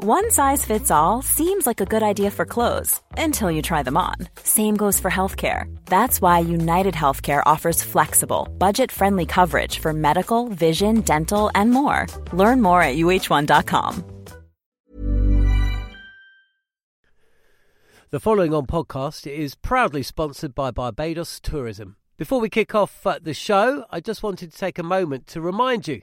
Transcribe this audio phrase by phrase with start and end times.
[0.00, 3.96] One size fits all seems like a good idea for clothes until you try them
[3.96, 4.14] on.
[4.44, 5.76] Same goes for healthcare.
[5.86, 12.06] That's why United Healthcare offers flexible, budget friendly coverage for medical, vision, dental, and more.
[12.32, 14.04] Learn more at uh1.com.
[18.10, 21.96] The following on podcast is proudly sponsored by Barbados Tourism.
[22.16, 25.40] Before we kick off uh, the show, I just wanted to take a moment to
[25.40, 26.02] remind you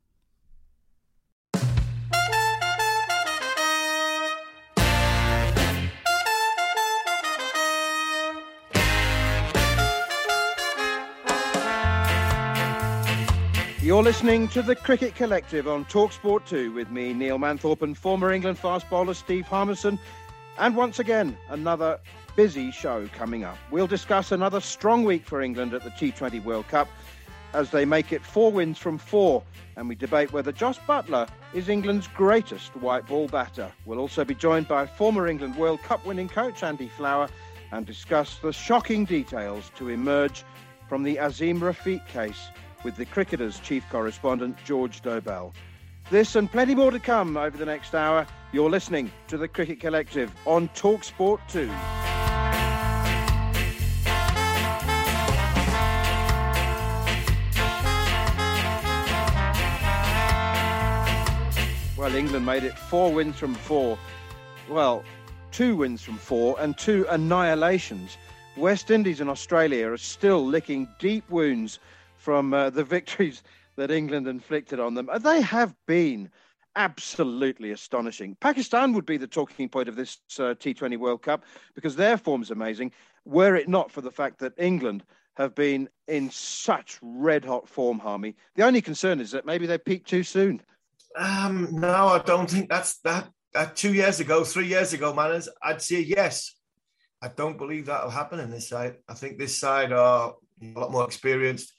[13.83, 18.31] You're listening to the Cricket Collective on Talksport 2 with me, Neil Manthorp, and former
[18.31, 19.97] England fast bowler Steve Harmison.
[20.59, 21.99] And once again, another
[22.35, 23.57] busy show coming up.
[23.71, 26.89] We'll discuss another strong week for England at the T20 World Cup
[27.55, 29.41] as they make it four wins from four.
[29.75, 33.71] And we debate whether Jos Buttler is England's greatest white ball batter.
[33.85, 37.29] We'll also be joined by former England World Cup winning coach Andy Flower
[37.71, 40.43] and discuss the shocking details to emerge
[40.87, 42.49] from the Azeem Rafiq case
[42.83, 45.53] with the Cricketer's chief correspondent, George Dobell.
[46.09, 48.27] This and plenty more to come over the next hour.
[48.51, 51.69] You're listening to the Cricket Collective on Talksport 2.
[61.97, 63.97] Well, England made it four wins from four.
[64.67, 65.03] Well,
[65.51, 68.17] two wins from four and two annihilations.
[68.57, 71.79] West Indies and Australia are still licking deep wounds
[72.21, 73.41] from uh, the victories
[73.77, 75.09] that England inflicted on them.
[75.21, 76.29] They have been
[76.75, 78.37] absolutely astonishing.
[78.39, 81.43] Pakistan would be the talking point of this uh, T20 World Cup
[81.75, 82.91] because their form's amazing,
[83.25, 85.03] were it not for the fact that England
[85.35, 88.35] have been in such red hot form, Harmy.
[88.55, 90.61] The only concern is that maybe they peaked too soon.
[91.17, 93.29] Um, no, I don't think that's that.
[93.53, 96.55] Uh, two years ago, three years ago, Manners, I'd say yes.
[97.21, 98.97] I don't believe that'll happen in this side.
[99.09, 101.73] I think this side are a lot more experienced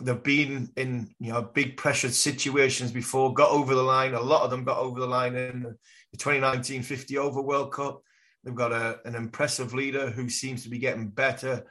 [0.00, 4.14] they've been in you know big pressured situations before, got over the line.
[4.14, 8.02] A lot of them got over the line in the 2019 50 over World Cup.
[8.42, 11.64] They've got a, an impressive leader who seems to be getting better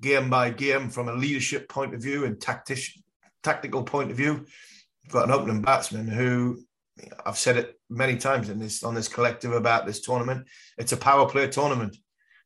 [0.00, 2.78] game by game from a leadership point of view and tactic,
[3.42, 4.46] tactical point of view.
[5.04, 6.58] They've got an opening batsman who
[7.24, 10.46] I've said it many times in this on this collective about this tournament.
[10.78, 11.96] It's a power play tournament.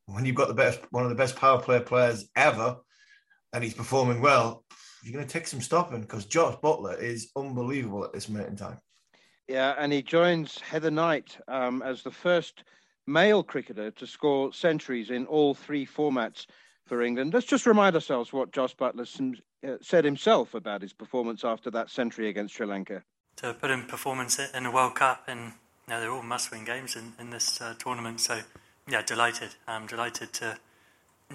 [0.06, 2.76] When you've got the best one of the best power play players ever,
[3.52, 4.64] and he's performing well,
[5.02, 8.56] you're going to take some stopping because Jos Buttler is unbelievable at this minute in
[8.56, 8.78] time.
[9.48, 12.62] Yeah, and he joins Heather Knight um, as the first
[13.06, 16.46] male cricketer to score centuries in all three formats
[16.86, 17.34] for England.
[17.34, 19.08] Let's just remind ourselves what Jos Buttler
[19.66, 23.02] uh, said himself about his performance after that century against Sri Lanka.
[23.36, 25.52] To put in performance in the World Cup, and
[25.88, 28.20] you know, they're all must-win games in, in this uh, tournament.
[28.20, 28.42] So,
[28.88, 29.56] yeah, delighted.
[29.66, 30.58] I'm delighted to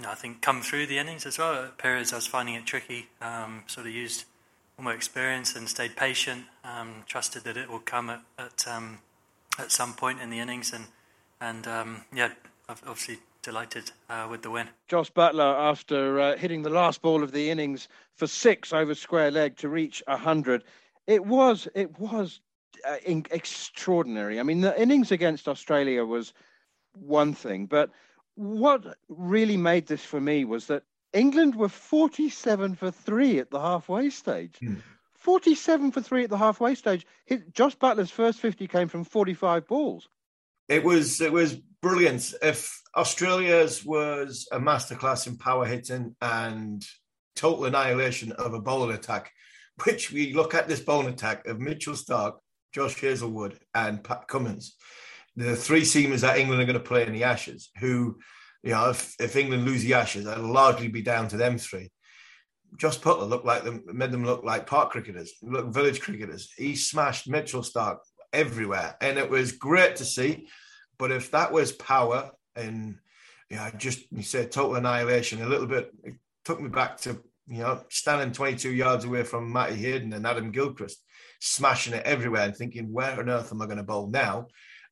[0.03, 1.65] I think come through the innings as well.
[1.65, 3.07] At periods I was finding it tricky.
[3.21, 4.25] Um, sort of used
[4.77, 6.45] all my experience and stayed patient.
[6.63, 8.99] Um, trusted that it will come at at, um,
[9.57, 10.85] at some point in the innings, and
[11.39, 12.31] and um, yeah,
[12.67, 14.67] obviously delighted uh, with the win.
[14.87, 19.31] Jos Buttler, after uh, hitting the last ball of the innings for six over square
[19.31, 20.63] leg to reach hundred,
[21.07, 22.41] it was it was
[22.87, 24.39] uh, extraordinary.
[24.39, 26.33] I mean, the innings against Australia was
[26.93, 27.91] one thing, but
[28.35, 30.83] what really made this for me was that
[31.13, 34.59] England were 47 for three at the halfway stage.
[34.61, 34.81] Mm.
[35.13, 37.07] 47 for three at the halfway stage.
[37.25, 40.07] His, Jos Buttler's first 50 came from 45 balls.
[40.67, 42.33] It was it was brilliant.
[42.41, 46.85] If Australia's was a masterclass in power hitting and
[47.35, 49.31] total annihilation of a bowling attack,
[49.83, 52.33] which we look at this bowling attack of Mitchell Starc,
[52.73, 54.75] Josh Hazlewood, and Pat Cummins
[55.35, 58.17] the three seamers that England are going to play in the Ashes, who,
[58.63, 61.91] you know, if, if England lose the Ashes, that'll largely be down to them three.
[62.77, 66.51] Jos Buttler looked like them, made them look like park cricketers, look village cricketers.
[66.57, 67.97] He smashed Mitchell Starc
[68.33, 70.47] everywhere, and it was great to see.
[70.97, 72.97] But if that was power and
[73.49, 77.59] yeah, just you said total annihilation, a little bit it took me back to you
[77.59, 81.03] know standing 22 yards away from Matty Hayden and Adam Gilchrist,
[81.39, 84.47] smashing it everywhere and thinking, where on earth am I going to bowl now?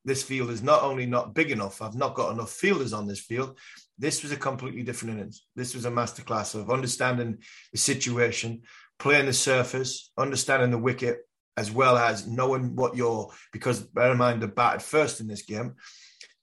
[0.06, 3.20] This field is not only not big enough, I've not got enough fielders on this
[3.20, 3.58] field.
[3.98, 5.46] This was a completely different innings.
[5.56, 7.38] This was a masterclass of understanding
[7.72, 8.64] the situation,
[9.00, 11.20] playing the surface, understanding the wicket,
[11.56, 15.44] as well as knowing what your because bear in mind the batted first in this
[15.44, 15.76] game,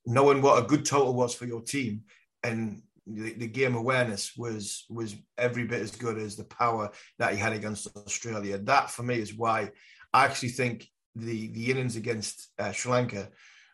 [0.07, 2.03] knowing what a good total was for your team
[2.43, 7.33] and the, the, game awareness was was every bit as good as the power that
[7.33, 8.59] he had against Australia.
[8.59, 9.71] That for me is why
[10.13, 13.29] I actually think the the innings against uh, Sri Lanka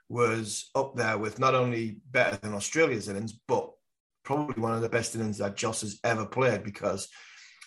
[0.09, 3.71] was up there with not only better than Australia's innings, but
[4.25, 7.09] probably one of the best innings that Joss has ever played because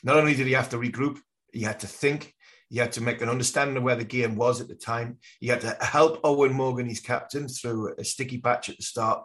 [0.04, 1.18] not only did he have to regroup,
[1.52, 2.34] he had to think,
[2.70, 5.18] he had to make an understanding of where the game was at the time.
[5.40, 9.24] He had to help Eoin Morgan, his captain, through a sticky patch at the start.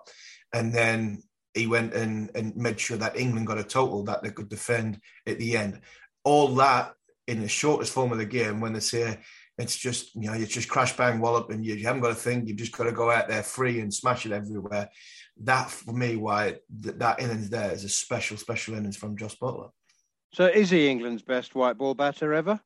[0.53, 1.23] And then
[1.53, 5.01] he went and, and made sure that England got a total that they could defend
[5.27, 5.81] at the end.
[6.25, 6.95] All that
[7.27, 9.19] in the shortest form of the game when they say
[9.59, 12.15] it's just, you know, it's just crash bang wallop and you, you haven't got to
[12.15, 14.91] think, you've just got to go out there free and smash it everywhere.
[15.43, 19.37] That for me, why that, that innings there is a special, special innings from Jos
[19.37, 19.71] Buttler
[20.33, 22.61] So is he England's best white ball batter ever?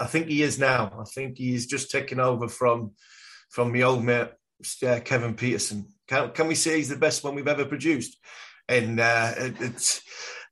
[0.00, 0.92] I think he is now.
[0.98, 2.92] I think he's just taken over from
[3.50, 4.30] from the old mate
[4.84, 8.18] uh, Kevin Pietersen Can, can we say he's the best one we've ever produced?
[8.68, 10.02] And uh, it, it's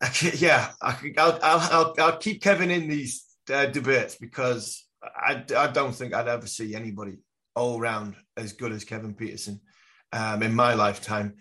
[0.40, 4.83] yeah, I, will I'll, I'll keep Kevin in these uh, debates because
[5.16, 7.18] I, I don't think I'd ever see anybody
[7.54, 9.60] all round as good as Kevin Pietersen
[10.12, 11.34] um, in my lifetime.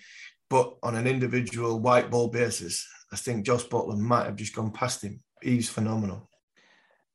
[0.50, 4.71] But on an individual white ball basis, I think Jos Buttler might have just gone
[4.71, 5.21] past him.
[5.42, 6.30] He's phenomenal.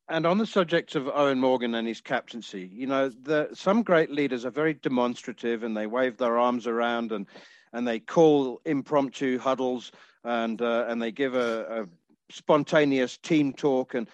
[0.09, 4.11] And on the subject of Eoin Morgan and his captaincy, you know, the, some great
[4.11, 7.27] leaders are very demonstrative and they wave their arms around and
[7.75, 9.93] and they call impromptu huddles
[10.25, 14.09] and uh, and they give a, a spontaneous team talk and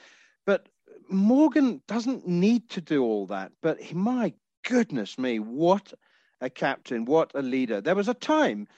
[0.46, 0.68] but
[1.08, 3.52] Morgan doesn't need to do all that.
[3.62, 4.32] But he, my
[4.64, 5.92] goodness me, what
[6.40, 7.80] a captain, what a leader!
[7.80, 8.68] There was a time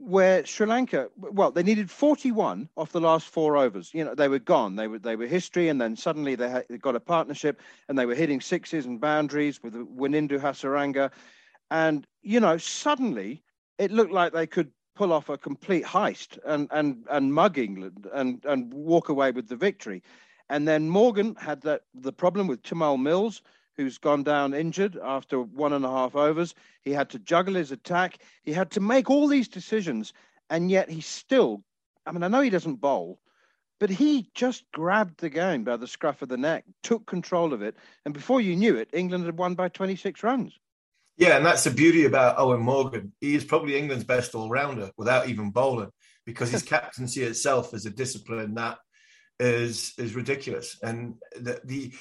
[0.00, 3.90] where Sri Lanka, well, they needed 41 off the last four overs.
[3.92, 4.76] You know, they were gone.
[4.76, 7.98] They were they were history, and then suddenly they, had, they got a partnership, and
[7.98, 11.10] they were hitting sixes and boundaries with Wanindu Hasaranga,
[11.70, 13.42] and you know, suddenly
[13.78, 18.06] it looked like they could pull off a complete heist and and and mug England
[18.12, 20.02] and and walk away with the victory.
[20.50, 23.40] And then Morgan had that the problem with Tymal Mills
[23.80, 26.54] who's gone down injured after one and a half overs.
[26.82, 28.18] He had to juggle his attack.
[28.42, 30.12] He had to make all these decisions,
[30.50, 31.62] and yet he still.
[32.04, 33.20] I mean, I know he doesn't bowl,
[33.78, 37.62] but he just grabbed the game by the scruff of the neck, took control of
[37.62, 37.74] it,
[38.04, 40.58] and before you knew it, England had won by 26 runs.
[41.16, 43.12] Yeah, and that's the beauty about Eoin Morgan.
[43.20, 45.90] He is probably England's best all rounder without even bowling
[46.26, 48.78] because his captaincy itself is a discipline that
[49.40, 50.78] is is ridiculous.
[50.82, 51.92] And the, the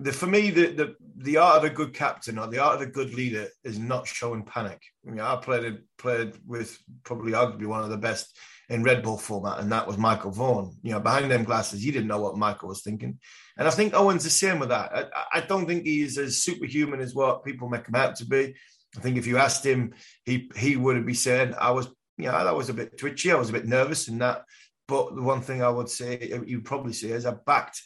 [0.00, 2.82] the, for me, the, the the art of a good captain or the art of
[2.82, 4.82] a good leader is not showing panic.
[5.06, 8.36] I mean, I played played with probably arguably one of the best
[8.68, 10.76] in red ball format, and that was Michael Vaughan.
[10.82, 13.18] You know, behind them glasses, you didn't know what Michael was thinking,
[13.56, 14.92] and I think Eoin's the same with that.
[14.92, 18.54] I, I don't think he's as superhuman as what people make him out to be.
[18.96, 21.86] I think if you asked him, he he would be saying, "I was,
[22.18, 24.42] you know, I was a bit twitchy, I was a bit nervous, and that."
[24.88, 27.80] But the one thing I would say, you'd probably say, is I backed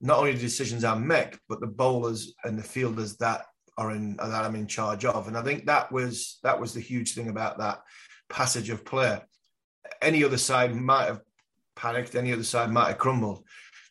[0.00, 3.46] not only the decisions I make, but the bowlers and the fielders that
[3.78, 5.28] are in that I'm in charge of.
[5.28, 7.82] And I think that was that was the huge thing about that
[8.28, 9.20] passage of play.
[10.02, 11.20] Any other side might have
[11.74, 13.44] panicked, any other side might have crumbled.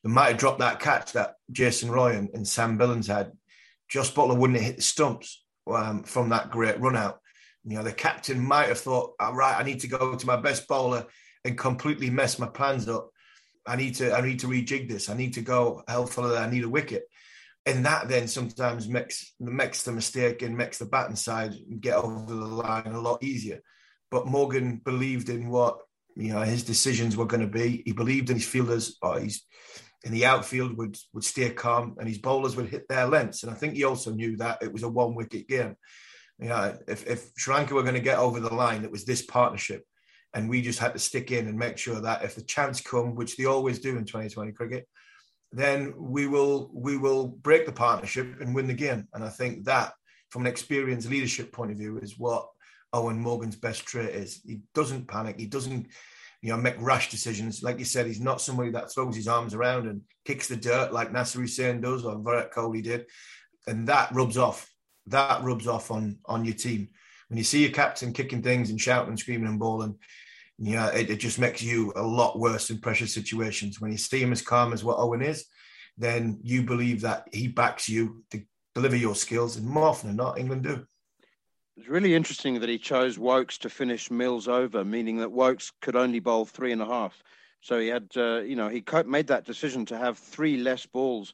[0.03, 3.31] They might have dropped that catch that Jason Roy and, and Sam Billings had.
[3.87, 7.19] Jos Buttler wouldn't have hit the stumps um, from that great run out.
[7.63, 10.37] You know, the captain might have thought, all right, I need to go to my
[10.37, 11.05] best bowler
[11.45, 13.11] and completely mess my plans up
[13.65, 15.09] I need to I need to rejig this.
[15.09, 16.37] I need to go healthful.
[16.37, 17.05] I need a wicket.
[17.65, 22.31] And that then sometimes makes makes the mistake and makes the batting side get over
[22.31, 23.61] the line a lot easier.
[24.11, 25.79] But Morgan believed in what
[26.15, 27.81] you know his decisions were going to be.
[27.85, 29.43] He believed in his fielders, or he's
[30.03, 33.41] in the outfield would would stay calm, and his bowlers would hit their lengths.
[33.41, 35.75] And I think he also knew that it was a one wicket game.
[36.37, 39.05] You know, if if Sri Lanka were going to get over the line, it was
[39.05, 39.83] this partnership
[40.35, 43.15] and we just had to stick in and make sure that if the chance come,
[43.15, 44.87] which they always do in 2020 cricket,
[45.51, 49.07] then we will we will break the partnership and win the game.
[49.13, 49.93] And I think that,
[50.29, 52.49] from an experienced leadership point of view, is what
[52.93, 54.41] Eoin Morgan's best trait is.
[54.45, 55.39] He doesn't panic.
[55.39, 55.87] He doesn't.
[56.41, 57.63] you know, make rash decisions.
[57.63, 60.93] Like you said, he's not somebody that throws his arms around and kicks the dirt
[60.93, 63.05] like Nasser Hussain does or Virat Kohli did.
[63.65, 64.69] And that rubs off.
[65.07, 66.89] That rubs off on on your team.
[67.29, 69.97] When you see your captain kicking things and shouting and screaming and bawling,
[70.57, 73.81] yeah, it, it just makes you a lot worse in pressure situations.
[73.81, 75.45] When you see him as calm as what Eoin is,
[75.97, 78.41] then you believe that he backs you to
[78.73, 79.57] deliver your skills.
[79.57, 80.85] And more often than not, England do.
[81.77, 85.97] It's really interesting that he chose Woakes to finish Mills over, meaning that Woakes could
[85.97, 87.21] only bowl three and a half.
[87.59, 91.33] So he had, uh, you know, he made that decision to have three less balls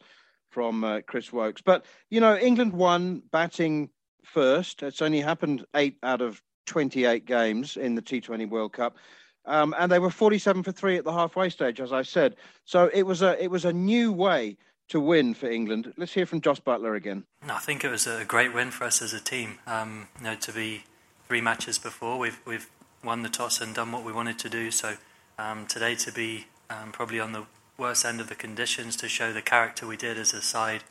[0.50, 1.62] from uh, Chris Woakes.
[1.62, 3.90] But, you know, England won batting
[4.24, 4.82] first.
[4.82, 8.98] It's only happened eight out of 28 games in the T20 World Cup.
[9.46, 12.36] Um, and they were 47 for three at the halfway stage, as I said.
[12.66, 14.58] So it was a it was a new way
[14.90, 15.94] to win for England.
[15.98, 17.24] Let's hear from Jos Buttler again.
[17.50, 19.58] I think it was a great win for us as a team.
[19.66, 20.84] Um, you know, to be
[21.28, 22.70] three matches before, we've we've
[23.04, 24.70] won the toss and done what we wanted to do.
[24.70, 24.96] So
[25.40, 27.46] um, today to be um, probably on the
[27.78, 30.84] worst end of the conditions to show the character we did as a side.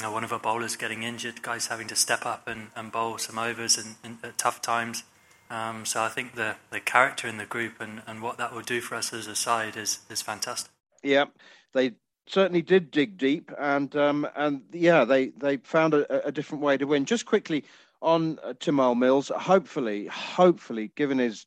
[0.00, 2.90] You know, one of our bowlers getting injured, guys having to step up and, and
[2.90, 5.02] bowl some overs in, at tough times.
[5.50, 8.62] Um, so I think the, the character in the group and, and what that will
[8.62, 10.72] do for us as a side is, is fantastic.
[11.02, 11.26] Yeah,
[11.74, 11.92] they
[12.26, 16.78] certainly did dig deep, and um, and yeah, they they found a, a, different way
[16.78, 17.04] to win.
[17.04, 17.64] Just quickly
[18.00, 21.44] on uh, Tymal Mills, hopefully, hopefully, given his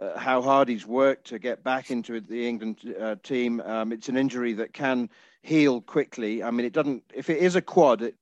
[0.00, 4.08] uh, how hard he's worked to get back into the England uh, team, um, it's
[4.08, 5.10] an injury that can
[5.42, 6.42] heal quickly.
[6.42, 7.04] I mean, it doesn't.
[7.14, 8.16] If it is a quad, it,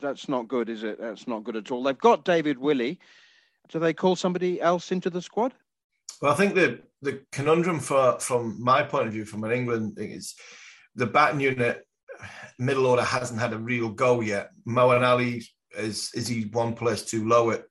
[0.00, 1.00] that's not good, is it?
[1.00, 1.82] That's not good at all.
[1.82, 2.98] They've got David Willey.
[3.68, 5.54] Do they call somebody else into the squad?
[6.20, 9.96] Well, I think the the conundrum for from my point of view, from an England
[9.96, 10.34] thing, is
[10.94, 11.86] the batting unit
[12.58, 14.50] middle order hasn't had a real go yet.
[14.66, 15.44] Moeen Ali
[15.76, 17.64] is is he one place too low at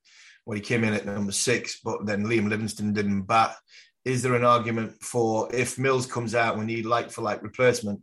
[0.44, 3.56] when he came in at number six, but then Liam Livingstone didn't bat.
[4.04, 8.00] Is there an argument for if Mills comes out, we need like for like replacement?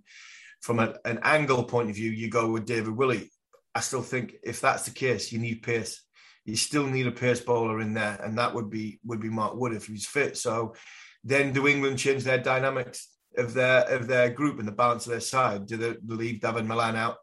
[0.64, 3.30] From a, an angle point of view, you go with David Willey.
[3.76, 6.02] I still think if that's the case, you need pace.
[6.46, 9.56] You still need a pace bowler in there, and that would be would be Mark
[9.56, 10.38] Wood if he's fit.
[10.38, 10.76] So
[11.24, 13.10] then do England change their dynamics?
[13.38, 15.66] of their of their group and the balance of their side?
[15.66, 17.18] Do they leave David Malan out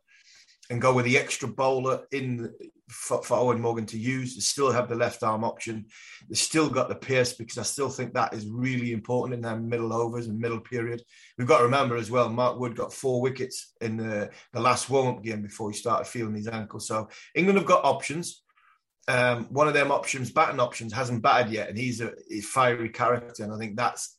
[0.69, 2.53] and go with the extra bowler in
[2.91, 4.35] for, for, Eoin Morgan to use?
[4.35, 5.87] They still have the left arm option.
[6.29, 9.57] They still got the pace because I still think that is really important in their
[9.57, 11.03] middle overs and middle period.
[11.39, 14.91] We've got to remember as well, Mark Wood got four wickets in the, the last
[14.91, 16.81] warm up game before he started feeling his ankle.
[16.81, 18.43] So England have got options.
[19.09, 22.91] Um, one of them options, batting options, hasn't batted yet, and he's a he's fiery
[22.91, 24.17] character, and I think that's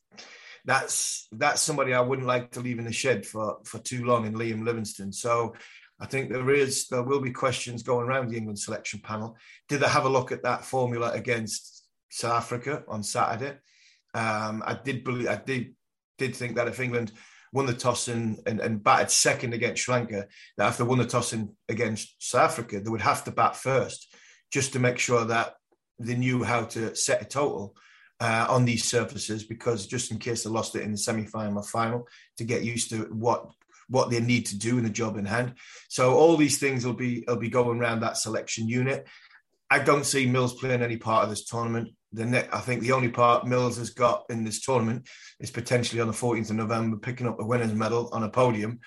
[0.64, 4.26] that's that's somebody I wouldn't like to leave in the shed for for too long
[4.26, 5.12] in Liam Livingstone.
[5.12, 5.54] So
[6.02, 9.36] I think there is there will be questions going around the England selection panel.
[9.68, 13.56] Did they have a look at that formula against South Africa on Saturday?
[14.12, 15.76] Um, I did believe I did
[16.18, 17.12] did think that if England
[17.52, 21.06] won the toss and, and, and batted second against Sri Lanka, that after won the
[21.06, 24.12] toss in, against South Africa, they would have to bat first
[24.50, 25.54] just to make sure that
[26.00, 27.76] they knew how to set a total
[28.20, 31.62] uh, on these surfaces because just in case they lost it in the semi-final or
[31.62, 33.46] final to get used to what
[33.92, 35.54] what they need to do in the job in hand.
[35.88, 39.06] So all these things will be will be going around that selection unit.
[39.70, 41.90] I don't see Mills playing any part of this tournament.
[42.12, 45.08] The net, I think the only part Mills has got in this tournament
[45.40, 48.80] is potentially on the 14th of November picking up a winners medal on a podium.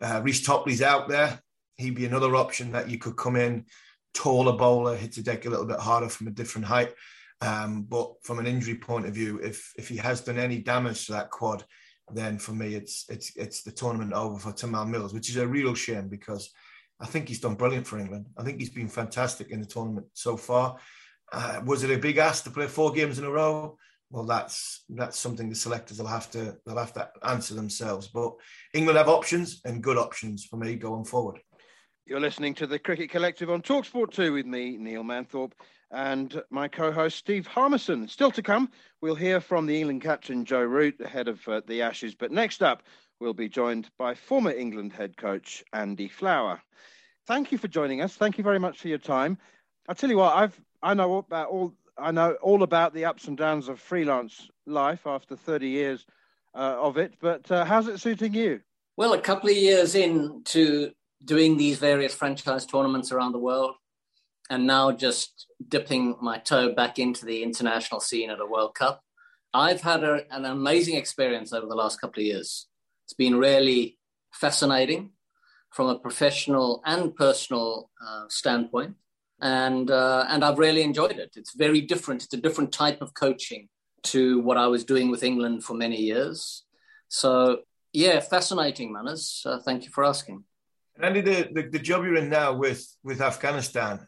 [0.00, 1.40] Uh, Reece Topley's out there.
[1.76, 3.66] He'd be another option that you could come in,
[4.14, 6.92] taller bowler, hit the deck a little bit harder from a different height.
[7.42, 11.06] Um, but from an injury point of view, if if he has done any damage
[11.06, 11.64] to that quad,
[12.12, 15.46] then for me it's it's it's the tournament over for Tymal Mills, which is a
[15.46, 16.50] real shame because
[17.00, 18.26] I think he's done brilliant for England.
[18.36, 20.76] I think he's been fantastic in the tournament so far.
[21.32, 23.76] Uh, was it a big ask to play four games in a row?
[24.10, 28.06] Well, that's that's something the selectors will have to they'll have to answer themselves.
[28.08, 28.34] But
[28.72, 31.40] England have options and good options for me going forward.
[32.06, 35.52] You're listening to the Cricket Collective on Talksport 2 with me, Neil Manthorp
[35.90, 38.08] and my co-host Steve Harmison.
[38.08, 41.82] Still to come, we'll hear from the England captain Joe Root ahead of uh, the
[41.82, 42.14] Ashes.
[42.14, 42.82] But next up,
[43.20, 46.60] we'll be joined by former England head coach Andy Flower.
[47.26, 48.14] Thank you for joining us.
[48.14, 49.38] Thank you very much for your time.
[49.88, 53.26] I tell you what, I've I know about all I know all about the ups
[53.26, 56.06] and downs of freelance life after 30 years
[56.54, 57.14] uh, of it.
[57.20, 58.60] But uh, how's it suiting you?
[58.96, 60.92] Well, a couple of years into
[61.24, 63.74] doing these various franchise tournaments around the world,
[64.50, 69.02] and now just dipping my toe back into the international scene at a World Cup.
[69.52, 72.66] I've had a, an amazing experience over the last couple of years.
[73.04, 73.98] It's been really
[74.32, 75.12] fascinating
[75.70, 78.96] from a professional and personal uh, standpoint,
[79.40, 81.34] and uh, and I've really enjoyed it.
[81.36, 82.24] It's very different.
[82.24, 83.68] It's a different type of coaching
[84.04, 86.64] to what I was doing with England for many years.
[87.08, 87.60] So,
[87.92, 89.42] yeah, fascinating, Manners.
[89.44, 90.44] Uh, thank you for asking.
[91.00, 94.06] Andy, the, the, the, job you're in now with, with Afghanistan,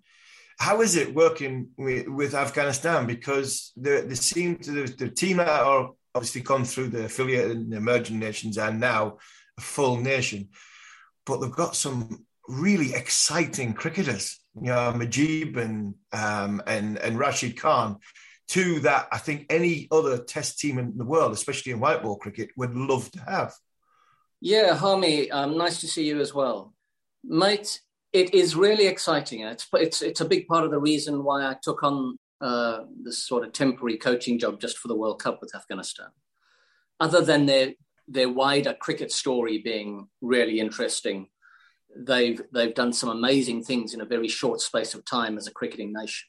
[0.58, 3.06] how is it working with, with Afghanistan?
[3.06, 7.72] Because the, the, seem to, the, the team are obviously gone through the affiliate and
[7.72, 9.18] emerging nations and now
[9.56, 10.48] a full nation,
[11.26, 17.60] but they've got some really exciting cricketers, you know, Mujeeb and um, and and Rashid
[17.60, 17.98] Khan,
[18.48, 22.16] two that I think any other Test team in the world, especially in white ball
[22.16, 23.54] cricket, would love to have.
[24.40, 26.72] Yeah, Harmy, um, nice to see you as well
[27.24, 27.80] mate,
[28.12, 29.42] it is really exciting.
[29.42, 33.26] It's it's it's a big part of the reason why I took on uh, this
[33.26, 36.08] sort of temporary coaching job just for the World Cup with Afghanistan.
[37.00, 37.74] Other than their
[38.06, 41.28] their wider cricket story being really interesting,
[41.96, 45.52] they've they've done some amazing things in a very short space of time as a
[45.52, 46.28] cricketing nation.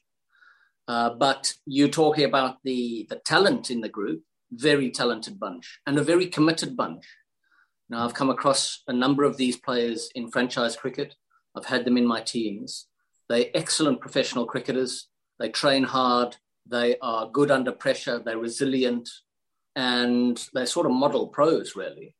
[0.86, 4.22] Uh, but you're talking about the the talent in the group,
[4.52, 7.06] very talented bunch, and a very committed bunch.
[7.88, 11.14] Now, I've come across a number of these players in franchise cricket.
[11.56, 12.86] I've had them in my teams.
[13.28, 15.08] They're excellent professional cricketers.
[15.38, 16.36] They train hard.
[16.66, 18.18] They are good under pressure.
[18.18, 19.08] They're resilient.
[19.76, 22.14] And they're sort of model pros, really.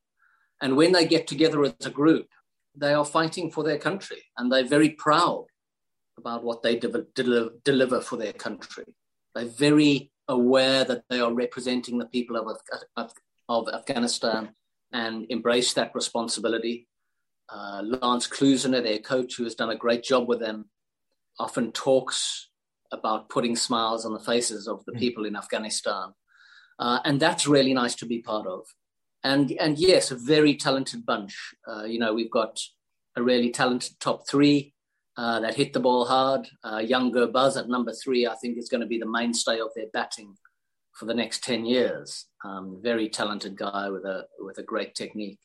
[0.61, 2.29] And when they get together as a group,
[2.77, 5.47] they are fighting for their country and they're very proud
[6.19, 8.85] about what they de- de- deliver for their country.
[9.35, 12.57] They're very aware that they are representing the people of,
[12.97, 13.13] of,
[13.49, 14.51] of Afghanistan
[14.93, 16.89] and embrace that responsibility.
[17.53, 20.67] Uh, Lance Klusener, their coach, who has done a great job with them,
[21.39, 22.49] often talks
[22.93, 24.99] about putting smiles on the faces of the mm.
[24.99, 26.13] people in Afghanistan.
[26.79, 28.67] Uh, and that's really nice to be part of.
[29.23, 31.37] And, and yes, a very talented bunch.
[31.69, 32.59] Uh, you know, we've got
[33.17, 34.75] a really talented top three
[35.17, 36.49] uh, that hit the ball hard.
[36.65, 39.69] Uh, young Gurbaz at number three, I think, is going to be the mainstay of
[39.77, 40.37] their batting
[40.95, 42.27] for the next 10 years.
[42.45, 45.39] Um, very talented guy with a, with a great technique.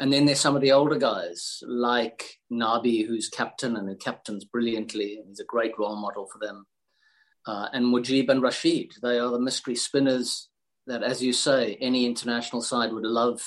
[0.00, 4.44] And then there's some of the older guys like Nabi, who's captain and who captains
[4.44, 5.18] brilliantly.
[5.18, 6.66] And he's a great role model for them.
[7.46, 10.48] Uh, and Mujeeb and Rashid, they are the mystery spinners
[10.86, 13.42] that, as you say, any international side would love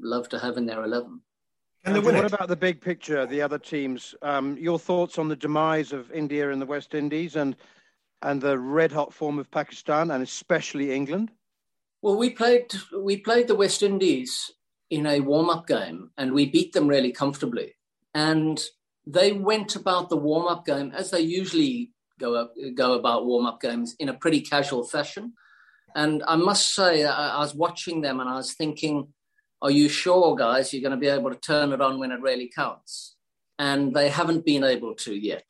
[0.00, 1.20] love to have in their 11.
[1.84, 4.16] And what about the big picture, the other teams?
[4.20, 7.54] Um, your thoughts on the demise of India and the West Indies and
[8.22, 11.30] and the red hot form of Pakistan and especially England?
[12.02, 14.50] Well, we played we played the West Indies
[14.90, 17.74] in a warm up game and we beat them really comfortably.
[18.14, 18.62] And
[19.06, 23.46] they went about the warm up game as they usually go up, go about warm
[23.46, 25.34] up games in a pretty casual fashion.
[25.94, 29.12] And I must say, I, I was watching them and I was thinking,
[29.62, 32.20] are you sure, guys, you're going to be able to turn it on when it
[32.20, 33.16] really counts?
[33.58, 35.48] And they haven't been able to yet.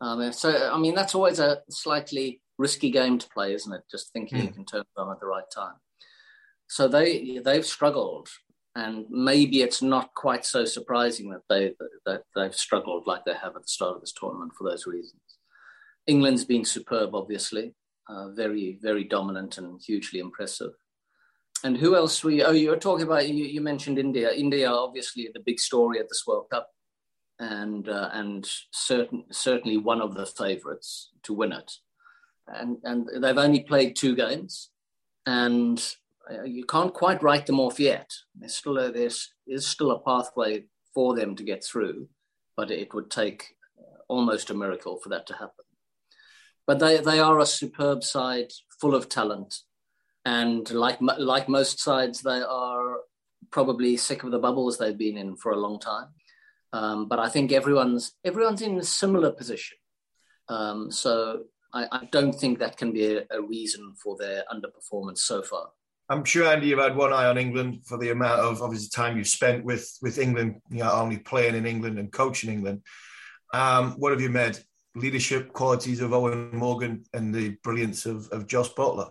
[0.00, 3.82] Um, so, I mean, that's always a slightly risky game to play, isn't it?
[3.90, 4.44] Just thinking mm.
[4.46, 5.74] you can turn it on at the right time.
[6.68, 8.28] So they they've struggled,
[8.80, 11.74] and maybe it's not quite so surprising that they
[12.06, 15.20] that they've struggled like they have at the start of this tournament for those reasons.
[16.06, 17.74] England's been superb, obviously,
[18.08, 20.72] uh, very very dominant and hugely impressive.
[21.62, 22.42] And who else we?
[22.42, 23.28] Oh, you were talking about.
[23.28, 24.32] You, you mentioned India.
[24.32, 26.70] India, obviously, the big story at this World Cup
[27.38, 31.70] and uh, and certain, certainly one of the favourites to win it.
[32.46, 34.70] And and they've only played two games,
[35.26, 35.78] and
[36.44, 38.10] you can't quite write them off yet.
[38.34, 42.08] There's still a, there's is still a pathway for them to get through,
[42.56, 43.44] but it would take
[44.08, 45.64] almost a miracle for that to happen.
[46.66, 49.54] But they they are a superb side, full of talent,
[50.24, 52.98] and like like most sides, they are
[53.50, 56.08] probably sick of the bubbles they've been in for a long time.
[56.72, 59.78] Um, but I think everyone's everyone's in a similar position.
[60.48, 65.18] Um, so I, I, don't think that can be a, a, reason for their underperformance
[65.18, 65.68] so far.
[66.10, 69.16] I'm sure Andy, you've had one eye on England for the amount of obviously time
[69.16, 70.56] you've spent with with England.
[70.68, 72.82] You know, only playing in England and coaching England.
[73.54, 74.58] Um, what have you made?
[74.96, 79.10] Leadership qualities of Eoin Morgan and the brilliance of, of Jos Buttler.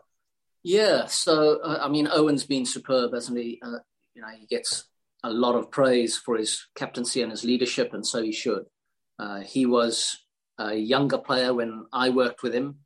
[0.61, 3.61] Yeah, so uh, I mean, Eoin's been superb, hasn't he?
[3.63, 3.79] Uh,
[4.13, 4.83] you know, he gets
[5.23, 8.65] a lot of praise for his captaincy and his leadership, and so he should.
[9.17, 10.17] Uh, he was
[10.57, 12.79] a younger player when I worked with him,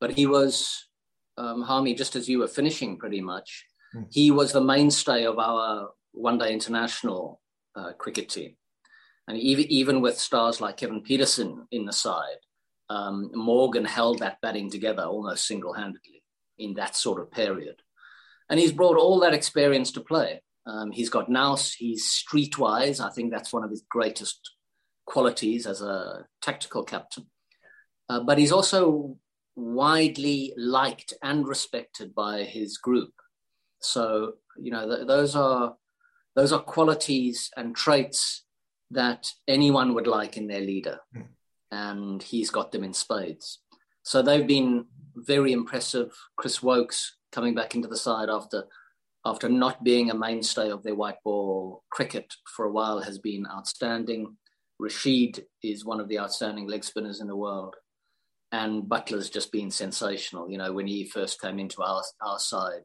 [0.00, 0.88] but he was,
[1.36, 3.64] um, Harmy, just as you were finishing pretty much,
[3.94, 4.06] mm.
[4.10, 7.40] he was the mainstay of our one day international
[7.76, 8.56] uh, cricket team.
[9.28, 12.38] And even, even with stars like Kevin Pietersen in the side,
[12.88, 16.22] um, Morgan held that batting together almost single handedly
[16.58, 17.76] in that sort of period.
[18.48, 20.42] And he's brought all that experience to play.
[20.66, 21.72] Um, he's got nous.
[21.72, 23.00] He's streetwise.
[23.00, 24.50] I think that's one of his greatest
[25.06, 27.26] qualities as a tactical captain.
[28.08, 29.16] Uh, but he's also
[29.56, 33.12] widely liked and respected by his group.
[33.80, 35.74] So you know th- those are
[36.36, 38.44] those are qualities and traits
[38.90, 41.24] that anyone would like in their leader, mm.
[41.70, 43.60] and he's got them in spades.
[44.02, 46.12] So they've been very impressive.
[46.36, 48.64] Chris Woakes coming back into the side after
[49.24, 53.46] after not being a mainstay of their white ball cricket for a while has been
[53.46, 54.36] outstanding.
[54.78, 57.76] Rashid is one of the outstanding leg spinners in the world.
[58.52, 60.50] And Buttler's just been sensational.
[60.50, 62.84] You know, when he first came into our, our side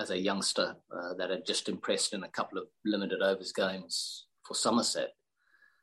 [0.00, 4.26] as a youngster uh, that had just impressed in a couple of limited overs games
[4.46, 5.14] for Somerset,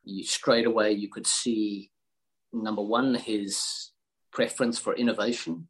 [0.03, 1.91] you straight away you could see
[2.53, 3.91] number one, his
[4.31, 5.67] preference for innovation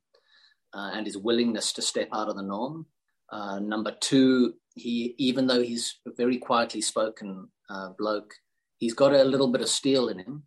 [0.73, 2.85] uh, and his willingness to step out of the norm.
[3.29, 8.33] Uh, number two, he even though he's a very quietly spoken uh, bloke,
[8.77, 10.43] he's got a little bit of steel in him,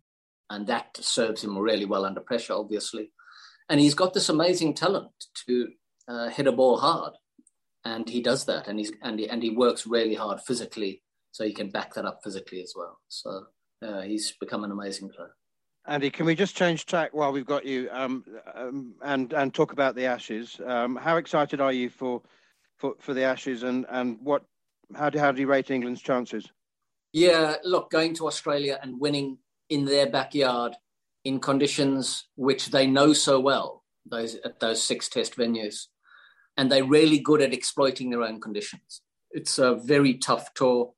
[0.51, 3.11] and that serves him really well under pressure, obviously.
[3.69, 5.11] And he's got this amazing talent
[5.47, 5.69] to
[6.07, 7.13] uh, hit a ball hard,
[7.85, 11.45] and he does that, and he's and he, and he works really hard physically, so
[11.45, 12.99] he can back that up physically as well.
[13.07, 13.45] So
[13.81, 15.33] uh, he's become an amazing player.
[15.87, 19.71] Andy, can we just change tack while we've got you um, um, and and talk
[19.71, 20.59] about the Ashes?
[20.65, 22.21] Um, how excited are you for
[22.77, 24.43] for, for the Ashes, and and what
[24.93, 26.51] how do how do you rate England's chances?
[27.13, 29.37] Yeah, look, going to Australia and winning
[29.71, 30.75] in their backyard
[31.23, 35.87] in conditions which they know so well, those at those six test venues,
[36.57, 39.01] and they're really good at exploiting their own conditions.
[39.31, 40.93] It's a very tough tour.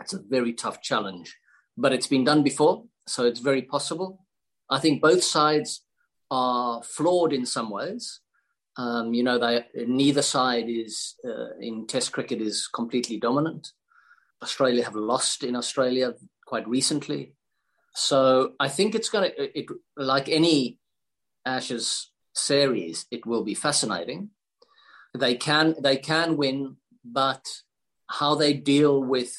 [0.00, 1.36] It's a very tough challenge,
[1.76, 4.24] but it's been done before so it's very possible.
[4.70, 5.84] I think both sides
[6.30, 8.20] are flawed in some ways.
[8.76, 13.72] Um, you know, they, neither side is uh, in Test cricket is completely dominant.
[14.42, 16.14] Australia have lost in Australia
[16.46, 17.34] quite recently,
[17.94, 20.78] so I think it's going to, it, like any
[21.44, 24.30] Ashes series, it will be fascinating.
[25.18, 27.44] They can they can win, but
[28.08, 29.34] how they deal with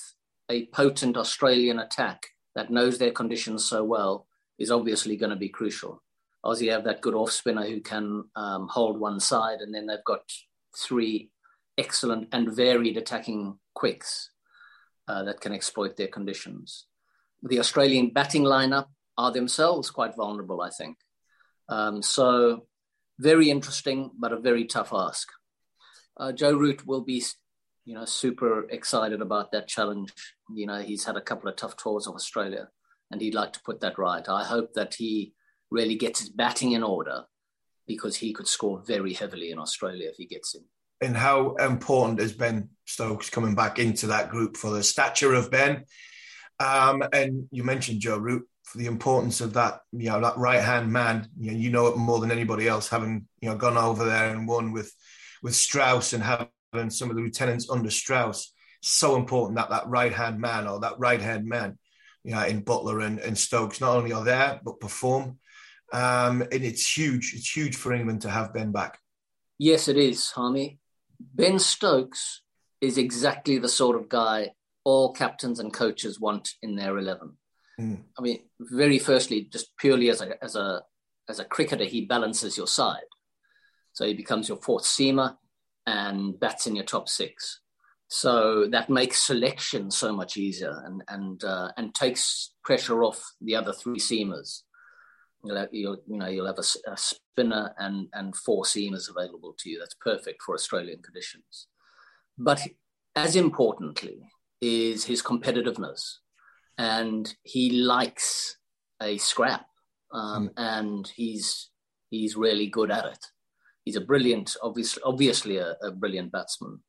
[0.49, 4.27] a potent Australian attack that knows their conditions so well
[4.59, 6.03] is obviously going to be crucial.
[6.45, 10.03] Aussie have that good off spinner who can um, hold one side, and then they've
[10.05, 10.29] got
[10.77, 11.31] three
[11.77, 14.29] excellent and varied attacking quicks
[15.07, 16.85] uh, that can exploit their conditions.
[17.43, 20.97] The Australian batting lineup are themselves quite vulnerable, I think.
[21.69, 22.67] Um, so,
[23.19, 25.29] very interesting, but a very tough ask.
[26.17, 27.23] Uh, Joe Root will be
[27.86, 30.13] you know, super excited about that challenge.
[30.53, 32.69] You know, he's had a couple of tough tours of Australia
[33.12, 34.27] and he'd like to put that right.
[34.27, 35.34] I hope that he
[35.69, 37.23] really gets his batting in order
[37.88, 40.63] because he could score very heavily in Australia if he gets in.
[41.01, 45.51] And how important is Ben Stokes coming back into that group for the stature of
[45.51, 45.84] Ben?
[46.59, 50.61] Um, and you mentioned Joe Root for the importance of that, you know, that right
[50.61, 51.27] hand man.
[51.37, 54.29] You know, you know it more than anybody else, having you know gone over there
[54.29, 54.93] and won with
[55.41, 60.13] with Strauss and having some of the lieutenants under Strauss, so important that that right
[60.13, 61.77] hand man or that right hand man,
[62.23, 65.37] you know, in Buttler and, and Stokes not only are there but perform.
[65.91, 67.33] Um, and it's huge.
[67.35, 68.97] It's huge for England to have Ben back.
[69.59, 70.79] Yes, it is, Harmy.
[71.19, 72.41] Ben Stokes
[72.81, 74.51] is exactly the sort of guy
[74.84, 77.38] all captains and coaches want in their eleven.
[77.80, 78.04] Mm.
[78.17, 80.82] I mean, very firstly, just purely as a as a
[81.30, 83.10] as a cricketer, he balances your side.
[83.93, 85.38] So he becomes your fourth seamer
[85.86, 87.62] and that's in your top six.
[88.08, 93.56] So that makes selection so much easier and and uh, and takes pressure off the
[93.56, 94.62] other three seamers.
[95.43, 99.56] You'll have, you'll, you know you'll have a, a, spinner and and four seamers available
[99.60, 99.80] to you.
[99.80, 101.67] That's perfect for Australian conditions.
[102.38, 102.62] But
[103.15, 104.30] as importantly
[104.63, 106.19] is his competitiveness,
[106.78, 108.58] and he likes
[109.02, 109.65] a scrap,
[110.13, 110.54] um, mm.
[110.58, 111.69] and he's
[112.10, 113.26] he's really good at it.
[113.84, 116.80] He's a brilliant, obviously, obviously a, a brilliant batsman.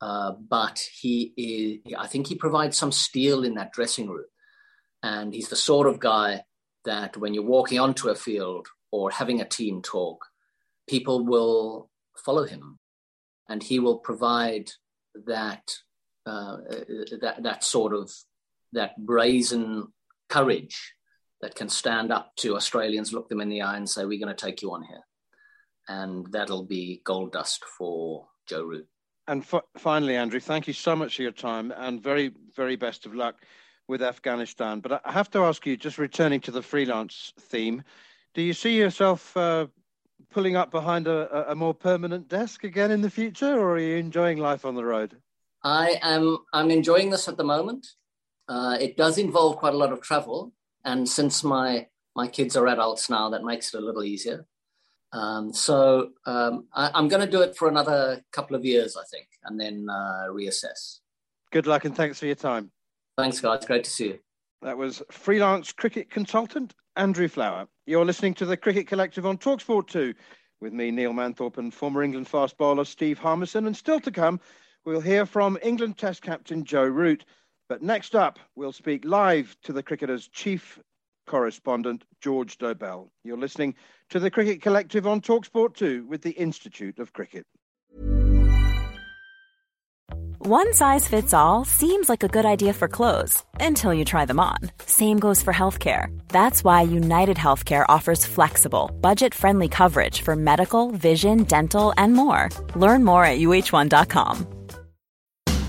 [0.00, 4.24] Uh, but he is, I think he provides some steel in that dressing room.
[5.02, 6.44] And he's the sort of guy
[6.84, 10.24] that when you're walking onto a field or having a team talk,
[10.88, 11.90] people will
[12.24, 12.78] follow him
[13.48, 14.70] and he will provide
[15.26, 15.62] that,
[16.26, 16.56] uh,
[17.20, 18.10] that, that sort of,
[18.72, 19.88] that brazen
[20.28, 20.94] courage
[21.40, 24.34] that can stand up to Australians, look them in the eye and say, we're going
[24.34, 25.02] to take you on here
[25.90, 28.86] and that'll be gold dust for Joe Root.
[29.26, 33.06] And f- finally, Andrew, thank you so much for your time and very, very best
[33.06, 33.42] of luck
[33.88, 34.80] with Afghanistan.
[34.80, 37.82] But I have to ask you, just returning to the freelance theme,
[38.34, 39.66] do you see yourself uh,
[40.30, 43.96] pulling up behind a, a, more permanent desk again in the future, or are you
[43.96, 45.16] enjoying life on the road?
[45.62, 46.38] I am.
[46.52, 47.86] I'm enjoying this at the moment.
[48.48, 50.52] Uh, it does involve quite a lot of travel,
[50.84, 54.46] and since my my kids are adults now, that makes it a little easier
[55.12, 59.04] Um, so um, I, am going to do it for another couple of years, I
[59.10, 60.98] think, and then uh, reassess.
[61.52, 62.70] Good luck and thanks for your time.
[63.16, 63.64] Thanks, guys.
[63.64, 64.18] Great to see you.
[64.62, 67.66] That was freelance cricket consultant Andrew Flower.
[67.86, 70.14] You're listening to the Cricket Collective on Talksport 2
[70.60, 73.66] with me, Neil Manthorp, and former England fast bowler Steve Harmison.
[73.66, 74.38] And still to come,
[74.84, 77.24] we'll hear from England Test captain Joe Root.
[77.68, 80.78] But next up, we'll speak live to the cricketer's chief
[81.26, 83.08] correspondent, George Dobell.
[83.22, 83.74] You're listening
[84.10, 87.46] to the Cricket Collective on Talksport 2 with the Institute of Cricket.
[90.46, 94.40] One size fits all seems like a good idea for clothes until you try them
[94.40, 94.56] on.
[94.86, 96.06] Same goes for healthcare.
[96.28, 102.48] That's why United Healthcare offers flexible, budget friendly coverage for medical, vision, dental, and more.
[102.74, 104.59] Learn more at uh1.com.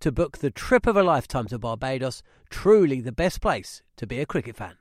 [0.00, 2.22] to book the trip of a lifetime to Barbados.
[2.50, 4.76] Truly the best place to be a cricket fan.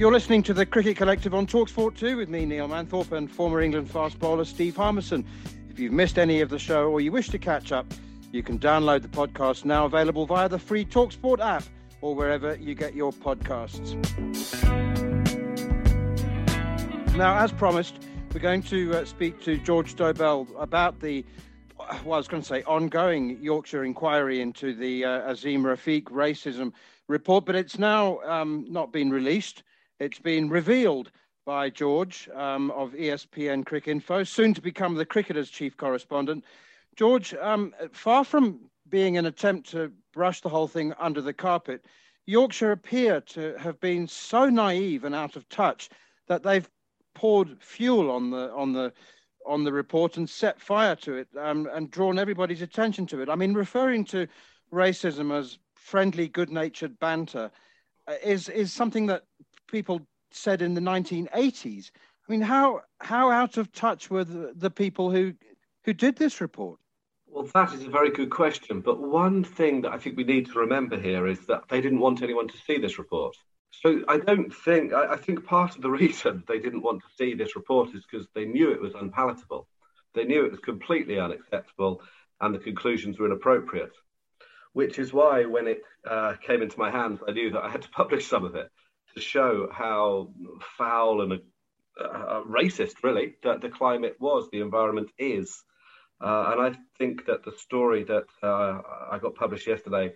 [0.00, 3.60] You're listening to the Cricket Collective on Talksport 2 with me, Neil Manthorp, and former
[3.60, 5.26] England fast bowler Steve Harmison.
[5.68, 7.84] If you've missed any of the show or you wish to catch up,
[8.32, 11.64] you can download the podcast now available via the free Talksport app
[12.00, 13.94] or wherever you get your podcasts.
[17.14, 21.24] Now, as promised, we're going to uh, speak to George Dobell about the,
[21.78, 26.72] well, I was going to say, ongoing Yorkshire inquiry into the uh, Azeem Rafiq racism
[27.08, 29.64] report, but it's now um, not been released.
[29.98, 31.10] It's been revealed
[31.44, 36.44] by George um, of ESPN Cricinfo, soon to become the cricketer's chief correspondent.
[36.94, 41.84] George, um, far from being an attempt to brush the whole thing under the carpet,
[42.26, 45.88] Yorkshire appear to have been so naive and out of touch
[46.28, 46.68] that they've
[47.14, 48.92] poured fuel on the on the
[49.46, 53.28] on the report and set fire to it um, and drawn everybody's attention to it.
[53.28, 54.26] I mean, referring to
[54.72, 57.50] racism as friendly, good-natured banter
[58.06, 59.24] uh, is is something that
[59.66, 61.90] people said in the 1980s.
[62.28, 65.32] I mean, how how out of touch were the, the people who
[65.84, 66.78] who did this report?
[67.26, 68.80] Well, that is a very good question.
[68.80, 72.00] But one thing that I think we need to remember here is that they didn't
[72.00, 73.36] want anyone to see this report.
[73.70, 77.08] So I don't think, I, I think part of the reason they didn't want to
[77.16, 79.68] see this report is because they knew it was unpalatable.
[80.14, 82.02] They knew it was completely unacceptable
[82.40, 83.92] and the conclusions were inappropriate,
[84.72, 87.82] which is why when it uh, came into my hands, I knew that I had
[87.82, 88.70] to publish some of it
[89.14, 90.32] to show how
[90.78, 91.40] foul and
[92.00, 95.62] uh, racist, really, that the climate was, the environment is.
[96.20, 98.80] Uh, and I think that the story that uh,
[99.10, 100.12] I got published yesterday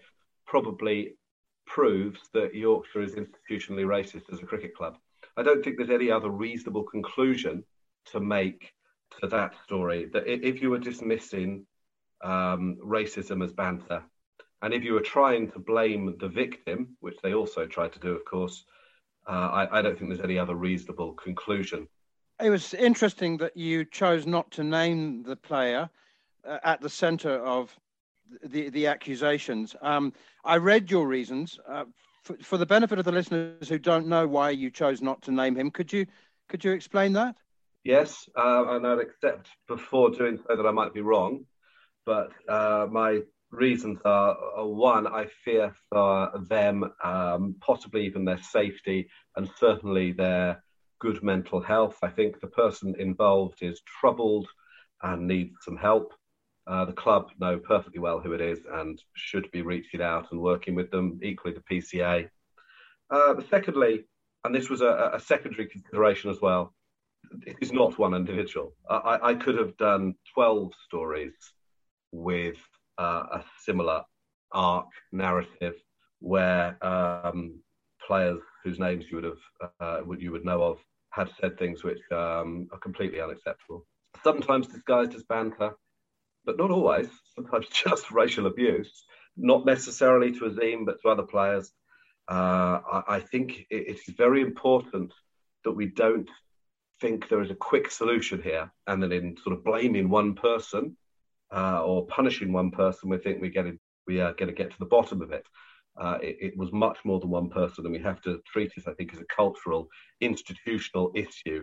[0.47, 1.17] probably
[1.67, 4.97] proves that Yorkshire is institutionally racist as a cricket club.
[5.37, 7.65] I don't think there's any other reasonable conclusion
[8.07, 8.73] to make
[9.21, 10.09] to that story.
[10.13, 11.67] That if you were dismissing
[12.23, 14.03] um, racism as banter,
[14.63, 18.13] and if you were trying to blame the victim, which they also tried to do,
[18.13, 18.65] of course,
[19.27, 21.89] uh, I, I, don't think there's any other reasonable conclusion.
[22.43, 25.89] It was interesting that you chose not to name the player
[26.47, 27.75] uh, at the centre of
[28.45, 29.77] the the accusations.
[29.83, 30.13] Um,
[30.45, 31.59] I read your reasons.
[31.69, 31.85] Uh,
[32.23, 35.31] for, for, the benefit of the listeners who don't know why you chose not to
[35.31, 36.07] name him, could you
[36.49, 37.37] could you explain that?
[37.85, 41.45] Yes, uh, and I'd accept before doing so that I might be wrong,
[42.07, 48.43] but uh, my reasons are, are one, I fear for them, um, possibly even their
[48.43, 50.63] safety, and certainly their
[50.99, 51.99] good mental health.
[52.03, 54.49] I think the person involved is troubled
[55.03, 56.15] and needs some help.
[56.67, 60.41] Uh, the club know perfectly well who it is and should be reaching out and
[60.41, 62.29] working with them, equally the PCA.
[63.11, 64.05] Uh, secondly,
[64.45, 66.73] and this was a, a, secondary consideration as well,
[67.47, 68.73] it is not one individual.
[68.89, 71.35] I, I could have done 12 stories
[72.13, 72.57] with
[72.99, 74.03] uh, a similar
[74.53, 75.75] arc narrative
[76.21, 77.61] where um,
[78.07, 80.79] players whose names you would have uh, you would know of
[81.11, 83.87] had said things which um, are completely unacceptable.
[84.23, 85.77] Sometimes disguised as banter,
[86.45, 87.09] but not always.
[87.35, 89.05] Sometimes just racial abuse,
[89.37, 91.71] not necessarily to Azeem, but to other players.
[92.31, 95.13] Uh, I, I, think it, it's very important
[95.65, 96.31] that we don't
[97.01, 100.97] think there is a quick solution here, and then in sort of blaming one person
[101.55, 103.67] uh, or punishing one person, we think we get
[104.07, 105.47] we are going to get to the bottom of it.
[106.01, 108.89] Uh, it, it, was much more than one person, and we have to treat this,
[108.89, 109.89] I think, as a cultural,
[110.21, 111.63] institutional issue.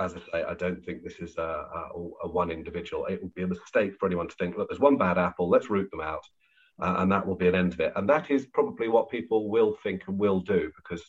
[0.00, 1.90] As I say, I don't think this is a, a,
[2.24, 3.06] a, one individual.
[3.06, 5.70] It would be a mistake for anyone to think, look, there's one bad apple, let's
[5.70, 6.24] root them out,
[6.80, 7.92] uh, and that will be an end of it.
[7.96, 11.02] And that is probably what people will think and will do because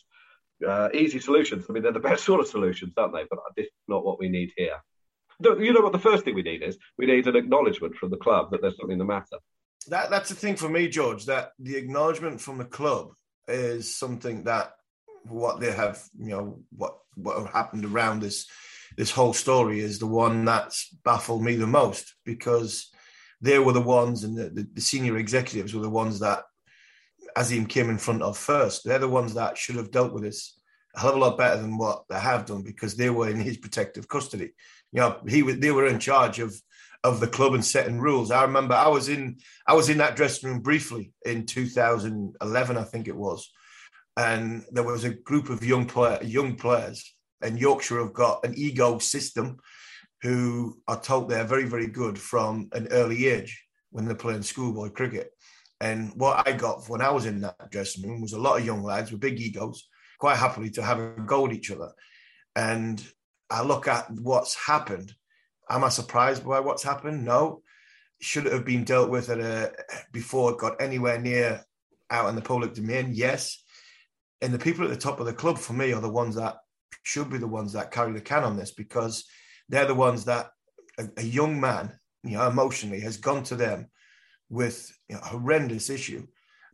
[0.66, 3.24] uh, easy solutions, I mean, they're the best sort of solutions, aren't they?
[3.30, 4.82] But this is not what we need here.
[5.40, 6.78] You know what the first thing we need is?
[6.96, 9.38] We need an acknowledgement from the club that there's something the matter
[9.88, 11.26] that that's the thing for me, George.
[11.26, 13.12] That the acknowledgement from the club
[13.48, 14.72] is something that
[15.24, 18.46] what they have, you know, what what happened around this
[18.96, 22.90] this whole story is the one that's baffled me the most because
[23.40, 26.44] they were the ones and the, the, senior executives were the ones that
[27.36, 28.84] Azeem came in front of first.
[28.84, 30.58] They're the ones that should have dealt with this
[30.94, 33.40] a hell of a lot better than what they have done because they were in
[33.40, 34.52] his protective custody.
[34.92, 36.54] You know, he was they were in charge of
[37.02, 38.30] of the club and setting rules.
[38.30, 42.82] I remember I was in I was in that dressing room briefly in 2011, I
[42.84, 43.50] think it was,
[44.16, 48.54] and there was a group of young player young players, and Yorkshire have got an
[48.56, 49.58] ego system,
[50.22, 54.90] who are told they're very very good from an early age when they're playing schoolboy
[54.90, 55.30] cricket.
[55.80, 58.66] And what I got when I was in that dressing room was a lot of
[58.66, 61.90] young lads with big egos, quite happily to have a go at each other.
[62.56, 63.04] And
[63.50, 65.12] I look at what's happened
[65.68, 67.24] Am I surprised by what's happened?
[67.24, 67.62] No.
[68.20, 69.72] Should it have been dealt with at a
[70.12, 71.64] before it got anywhere near
[72.10, 73.10] out in the public domain?
[73.12, 73.62] Yes.
[74.44, 76.58] And the people at the top of the club for me are the ones that
[77.02, 79.24] should be the ones that carry the can on this because
[79.70, 80.50] they're the ones that
[80.98, 83.88] a, a young man, you know, emotionally has gone to them
[84.50, 86.26] with you know, a horrendous issue,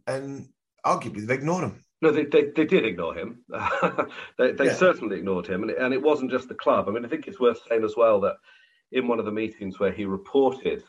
[0.08, 0.48] and
[0.84, 1.84] arguably they've ignored him.
[2.02, 3.44] No, they, they, they did ignore him.
[4.36, 4.74] they they yeah.
[4.74, 6.88] certainly ignored him, and it, and it wasn't just the club.
[6.88, 8.34] I mean, I think it's worth saying as well that
[8.90, 10.82] in one of the meetings where he reported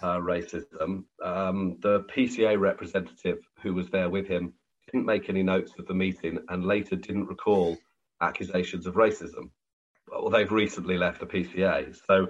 [0.00, 4.54] uh, racism, um, the PCA representative who was there with him
[4.86, 7.76] didn't make any notes of the meeting and later didn't recall
[8.20, 9.50] accusations of racism.
[10.08, 11.96] Well, they've recently left the PCA.
[12.06, 12.28] So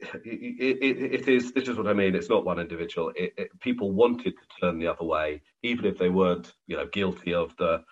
[0.00, 2.14] it, it, it is, this is what I mean.
[2.14, 3.12] It's not one individual.
[3.14, 7.34] It, people wanted to turn the other way, even if they weren't, you know, guilty
[7.34, 7.82] of the,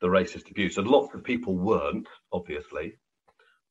[0.00, 0.76] the racist abuse.
[0.76, 2.98] And lots of people weren't, obviously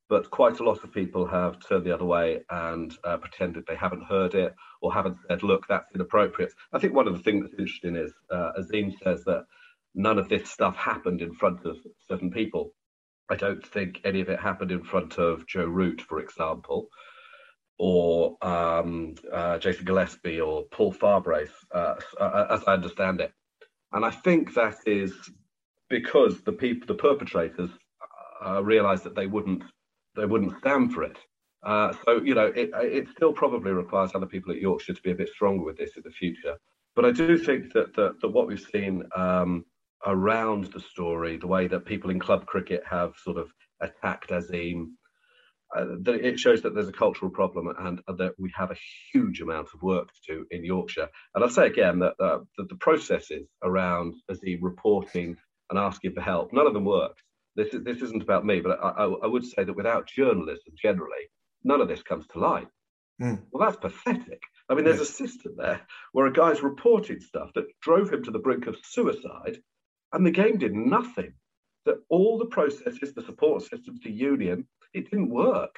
[0.09, 3.75] but quite a lot of people have turned the other way and uh, pretended they
[3.75, 6.53] haven't heard it or haven't said, look, that's inappropriate.
[6.71, 9.45] I think one of the things that's interesting is uh, Azeem says that
[9.95, 11.77] none of this stuff happened in front of
[12.07, 12.73] certain people.
[13.29, 16.89] I don't think any of it happened in front of Joe Root, for example,
[17.79, 23.31] or um, uh, Jason Gillespie or Paul Farbrace, uh, uh, as I understand it.
[23.93, 25.13] And I think that is
[25.89, 27.69] because the people, the perpetrators,
[28.45, 29.63] uh, realised that they wouldn't
[30.15, 31.17] they wouldn't stand for it.
[31.63, 35.11] Uh, so, you know, it, it still probably requires other people at Yorkshire to be
[35.11, 36.55] a bit stronger with this in the future.
[36.95, 39.65] But I do think that, that, that what we've seen um,
[40.05, 43.49] around the story, the way that people in club cricket have sort of
[43.81, 44.91] attacked Azeem.
[45.75, 48.77] uh, that it shows that there's a cultural problem and, and, that we have a
[49.11, 51.09] huge amount of work to do in Yorkshire.
[51.33, 55.35] And I'll say again that, uh, that the processes around Azeem reporting
[55.69, 57.23] and asking for help, none of them worked
[57.55, 60.73] this is this isn't about me, but I, I, I would say that without journalism
[60.81, 61.29] generally,
[61.63, 62.67] none of this comes to light.
[63.21, 63.43] Mm.
[63.51, 64.41] Well, that's pathetic.
[64.69, 65.81] I mean, there's a system there
[66.13, 69.61] where a guy's reported stuff that drove him to the brink of suicide,
[70.13, 71.33] and the game did nothing.
[71.85, 75.75] That all the processes, the support systems, the union, it didn't work.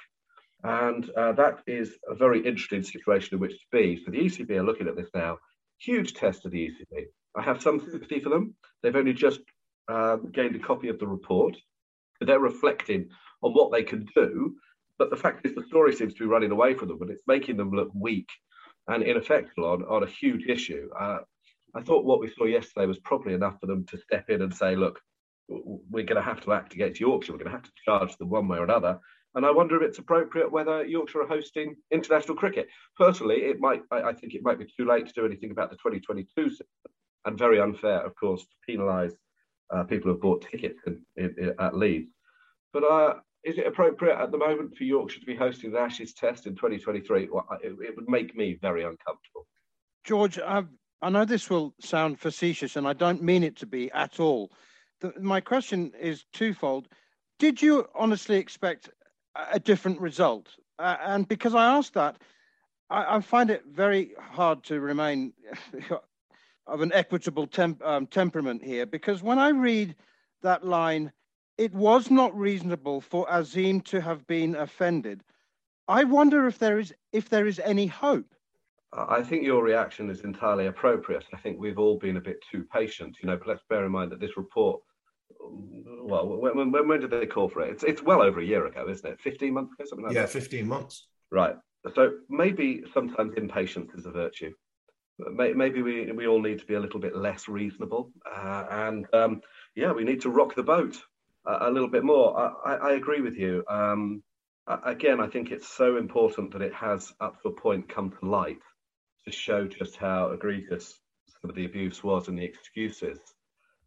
[0.63, 4.01] And uh, that is a very interesting situation in which to be.
[4.03, 5.39] So the ECB are looking at this now.
[5.79, 7.05] Huge test of the ECB.
[7.36, 8.55] I have some sympathy for them.
[8.81, 9.41] They've only just
[9.88, 11.55] um, gained a copy of the report.
[12.21, 13.09] They're reflecting
[13.41, 14.55] on what they can do,
[14.97, 17.23] but the fact is the story seems to be running away from them, and it's
[17.27, 18.29] making them look weak
[18.88, 20.89] and ineffectual on, on a huge issue.
[20.97, 21.19] Uh,
[21.76, 24.53] I thought what we saw yesterday was probably enough for them to step in and
[24.53, 24.99] say, look,
[25.47, 27.34] we're going to have to act against Yorkshire.
[27.34, 28.99] We're going to have to charge them one way or another.
[29.36, 32.67] And I wonder if it's appropriate whether Yorkshire are hosting international cricket.
[32.97, 33.82] Personally, it might.
[33.91, 36.67] I, I think it might be too late to do anything about the 2022 system,
[37.26, 39.11] and very unfair, of course, to penalise
[39.71, 42.11] uh, people who have bought tickets in, in, in, at Leeds.
[42.71, 46.13] But uh, is it appropriate at the moment for Yorkshire to be hosting the Ashes
[46.13, 47.28] Test in 2023?
[47.30, 49.47] Well, it, it would make me very uncomfortable.
[50.05, 50.67] George, I've,
[51.01, 54.51] I know this will sound facetious, and I don't mean it to be at all.
[55.01, 56.87] The, my question is twofold.
[57.37, 58.89] Did you honestly expect
[59.51, 60.49] a different result.
[60.79, 62.17] Uh, and because I asked that,
[62.89, 65.33] I, I, find it very hard to remain
[66.67, 69.95] of an equitable temp, um, temperament here because when I read
[70.41, 71.11] that line,
[71.57, 75.23] it was not reasonable for Azeem to have been offended.
[75.87, 78.34] I wonder if there is if there is any hope.
[78.93, 81.25] I think your reaction is entirely appropriate.
[81.33, 83.17] I think we've all been a bit too patient.
[83.21, 84.81] You know, but let's bear in mind that this report
[85.39, 87.71] well, when, when, when did they call for it?
[87.71, 89.19] It's, it's well over a year ago, isn't it?
[89.21, 90.29] 15 months ago, something like yeah, that?
[90.29, 91.07] 15 months.
[91.31, 91.55] Right.
[91.93, 94.51] So maybe sometimes impatience is a virtue.
[95.17, 98.11] Maybe we, we all need to be a little bit less reasonable.
[98.29, 99.41] Uh, and um,
[99.75, 100.97] yeah, we need to rock the boat
[101.45, 102.38] a, a little bit more.
[102.38, 103.63] I, I, I agree with you.
[103.69, 104.23] Um,
[104.67, 108.29] again, I think it's so important that it has, up to a point, come to
[108.29, 108.59] light
[109.26, 110.99] to show just how egregious
[111.41, 113.19] some of the abuse was and the excuses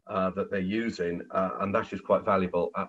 [0.07, 2.71] uh, that they're using, uh, and that is quite valuable.
[2.75, 2.85] Uh,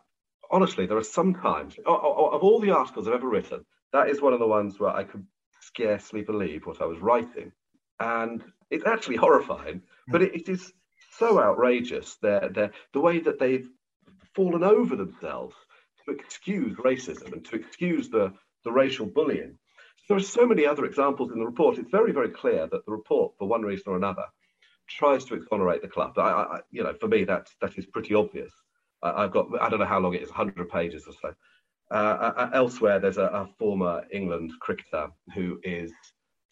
[0.50, 4.20] honestly, there are some times of, of all the articles I've ever written, that is
[4.20, 5.24] one of the ones where I could
[5.60, 7.52] scarcely believe what I was writing,
[7.98, 9.82] and it's actually horrifying.
[10.08, 10.72] But it, it is
[11.18, 12.16] so outrageous.
[12.22, 13.68] They're, they're, the way that they've
[14.34, 15.54] fallen over themselves
[16.04, 18.32] to excuse racism and to excuse the,
[18.64, 19.58] the racial bullying.
[20.10, 21.78] There are so many other examples in the report.
[21.78, 24.24] It's very, very clear that the report, for one reason or another,
[24.88, 26.18] tries to exonerate the club.
[26.18, 28.52] I, I, you know, for me, that that is pretty obvious.
[29.04, 31.34] I, have got I don't know how long it is, 100 pages or so.
[31.92, 35.92] Uh, uh, uh, elsewhere, there's a, a, former England cricketer who is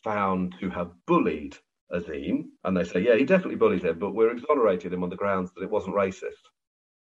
[0.04, 1.56] found to have bullied
[1.92, 5.16] Azeem, and they say, yeah, he definitely bullied him, but we're exonerating him on the
[5.16, 6.44] grounds that it wasn't racist.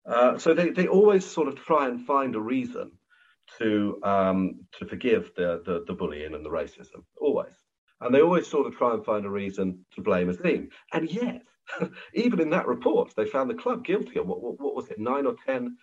[0.07, 2.93] Uh, so they, they always sort of try and find a reason
[3.59, 7.55] to um, to forgive the, the, the bullying and the racism, always.
[8.01, 10.69] And they always sort of try and find a reason to blame Azeem.
[10.93, 11.43] And yet,
[12.15, 14.99] even in that report, they found the club guilty on what, what, what was it,
[15.01, 15.77] nine or 10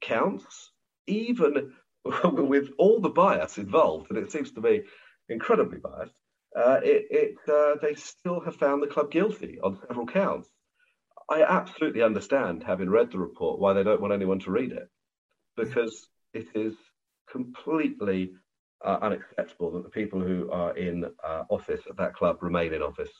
[0.00, 0.72] counts,
[1.06, 1.72] even
[2.24, 4.10] with all the bias involved.
[4.10, 4.82] And it seems to be
[5.28, 6.14] incredibly biased.
[6.54, 10.50] Uh, it, it uh, they still have found the club guilty on several counts.
[11.30, 14.88] I absolutely understand, having read the report, why they don't want anyone to read it,
[15.56, 16.74] because it is
[17.32, 18.32] completely
[18.84, 22.82] uh, unacceptable that the people who are in uh, office at that club remain in
[22.82, 23.10] office.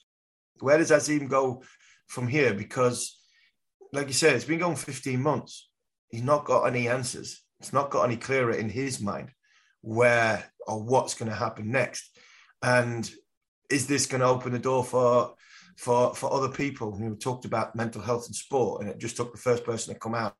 [0.61, 1.63] Where does Azeem go
[2.09, 2.53] from here?
[2.53, 3.19] Because,
[3.93, 5.69] like you said, it's been going 15 months.
[6.11, 7.43] He's not got any answers.
[7.61, 9.31] It's not got any clearer in his mind
[9.81, 12.17] where or what's going to happen next.
[12.63, 13.11] And
[13.71, 15.35] is this going to open the door for
[15.77, 19.33] for for other people who talked about mental health and sport, and it just took
[19.33, 20.37] the first person to come out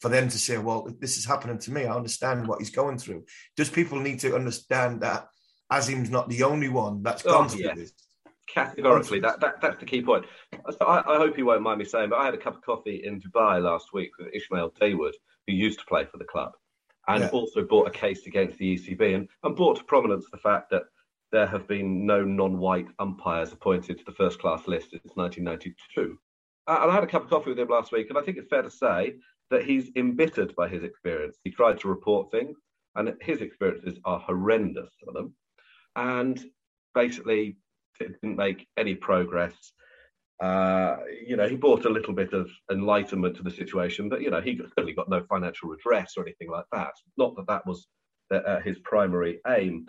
[0.00, 1.84] for them to say, "Well, this is happening to me.
[1.84, 3.24] I understand what he's going through."
[3.56, 5.28] Does people need to understand that
[5.72, 7.76] Azeem's not the only one that's oh, gone through yes.
[7.76, 7.92] this?
[8.48, 10.24] Categorically, that, that that's the key point.
[10.70, 12.62] So I, I, hope you won't mind me saying, but I had a cup of
[12.62, 15.12] coffee in Dubai last week with Ismail Dawood,
[15.46, 16.52] who used to play for the club,
[17.08, 17.28] and yeah.
[17.30, 20.84] also brought a case against the ECB, and, and brought to prominence the fact that
[21.32, 26.18] there have been no non-white umpires appointed to the first class list since 1992.
[26.68, 28.38] Uh, and I had a cup of coffee with him last week, and I think
[28.38, 29.16] it's fair to say
[29.50, 31.38] that he's embittered by his experience.
[31.44, 32.56] He tried to report things,
[32.94, 35.34] and his experiences are horrendous for them.
[35.94, 36.42] And
[36.94, 37.56] basically,
[38.00, 39.54] it didn't make any progress.
[40.42, 40.96] Uh,
[41.26, 44.40] you know, he brought a little bit of enlightenment to the situation, but you know,
[44.40, 46.92] he certainly got no financial redress or anything like that.
[47.16, 47.86] Not that that was
[48.30, 49.86] uh, his primary aim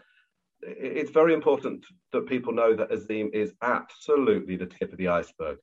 [0.62, 5.58] it's very important that people know that Azeem is absolutely the tip of the iceberg.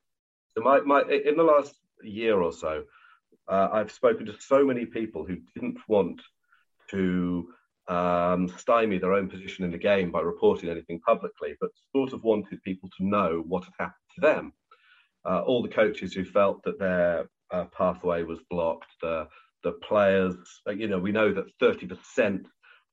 [0.57, 2.85] So my, my in the last year or so,
[3.49, 6.23] uh, I've spoken to so many people who didn't want
[6.91, 7.49] to
[7.89, 12.23] um, stymie their own position in the game by reporting anything publicly, but sort of
[12.25, 14.53] wanted people to know what had happened to them.
[15.27, 19.27] Uh, all the coaches who felt that their uh, pathway was blocked, the
[19.65, 20.37] the players,
[20.69, 22.45] uh, you know, we know that 30%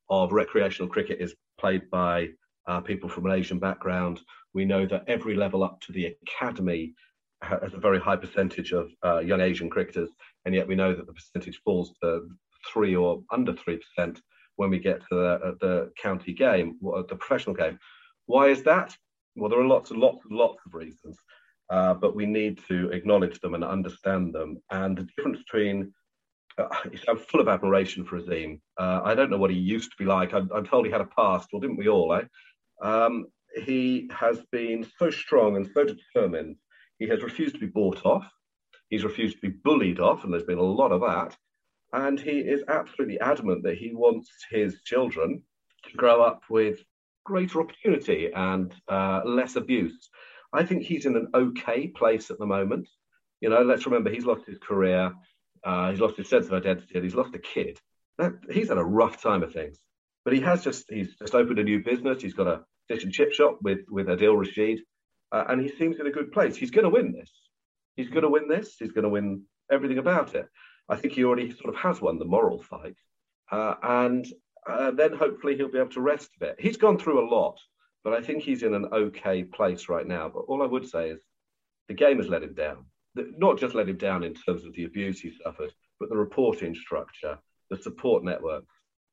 [0.09, 2.27] of recreational cricket is played by
[2.67, 4.19] uh, people from an Asian background.
[4.53, 6.93] We know that every level up to the academy
[7.41, 10.09] has a very high percentage of uh, young Asian cricketers,
[10.45, 12.27] and yet we know that the percentage falls to
[12.71, 14.21] three or under three percent
[14.57, 17.79] when we get to the, uh, the county game, the professional game.
[18.25, 18.95] Why is that?
[19.35, 21.17] Well, there are lots and lots and lots of reasons,
[21.69, 24.61] uh, but we need to acknowledge them and understand them.
[24.69, 25.93] And the difference between
[27.07, 28.59] I'm full of admiration for Azeem.
[28.77, 30.33] Uh, I don't know what he used to be like.
[30.33, 31.49] I'm, I'm, told he had a past.
[31.51, 32.13] Well, didn't we all?
[32.13, 32.85] Eh?
[32.85, 33.27] Um,
[33.65, 36.57] he has been so strong and so determined.
[36.99, 38.29] He has refused to be bought off.
[38.89, 41.35] He's refused to be bullied off, and there's been a lot of that.
[41.93, 45.43] And he is absolutely adamant that he wants his children
[45.83, 46.79] to grow up with
[47.25, 50.09] greater opportunity and uh, less abuse.
[50.53, 52.87] I think he's in an okay place at the moment.
[53.39, 55.11] You know, let's remember he's lost his career,
[55.63, 57.79] uh, he's lost his sense of identity, and he's lost a kid.
[58.17, 59.77] That, he's had a rough time of things,
[60.25, 62.21] but he has just he's just opened a new business.
[62.21, 64.81] He's got a fish and chip shop with with Adil Rashid,
[65.31, 66.55] uh, and he seems in a good place.
[66.55, 67.31] He's going to win this.
[67.95, 68.75] He's going to win this.
[68.79, 70.47] He's going to win everything about it.
[70.89, 72.97] I think he already sort of has won the moral fight,
[73.51, 74.25] uh, and
[74.67, 76.55] uh, then hopefully he'll be able to rest a bit.
[76.59, 77.59] He's gone through a lot,
[78.03, 80.29] but I think he's in an okay place right now.
[80.29, 81.21] But all I would say is
[81.87, 82.85] the game has let him down.
[83.15, 86.73] Not just let him down in terms of the abuse he suffered, but the reporting
[86.75, 87.37] structure,
[87.69, 88.63] the support network.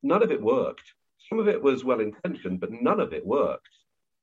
[0.02, 0.92] None of it worked.
[1.28, 3.68] Some of it was well intentioned, but none of it worked.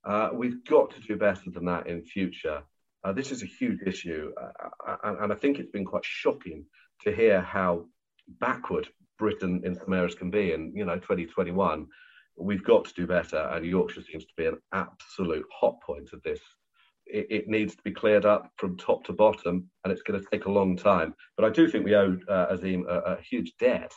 [0.06, 2.64] Uh, we've got to do better than that in future.
[3.04, 6.66] Uh, this is a huge issue, uh, and, and I think it's been quite shocking
[7.04, 7.86] to hear how
[8.40, 8.88] backward
[9.20, 10.54] Britain in some areas can be.
[10.54, 11.88] And you know, 2021,
[12.38, 13.38] we've got to do better.
[13.38, 16.40] And Yorkshire seems to be an absolute hot point of this.
[17.06, 20.28] It, it needs to be cleared up from top to bottom, and it's going to
[20.32, 21.14] take a long time.
[21.38, 23.92] But I do think we owe uh, Azeem a, a, huge debt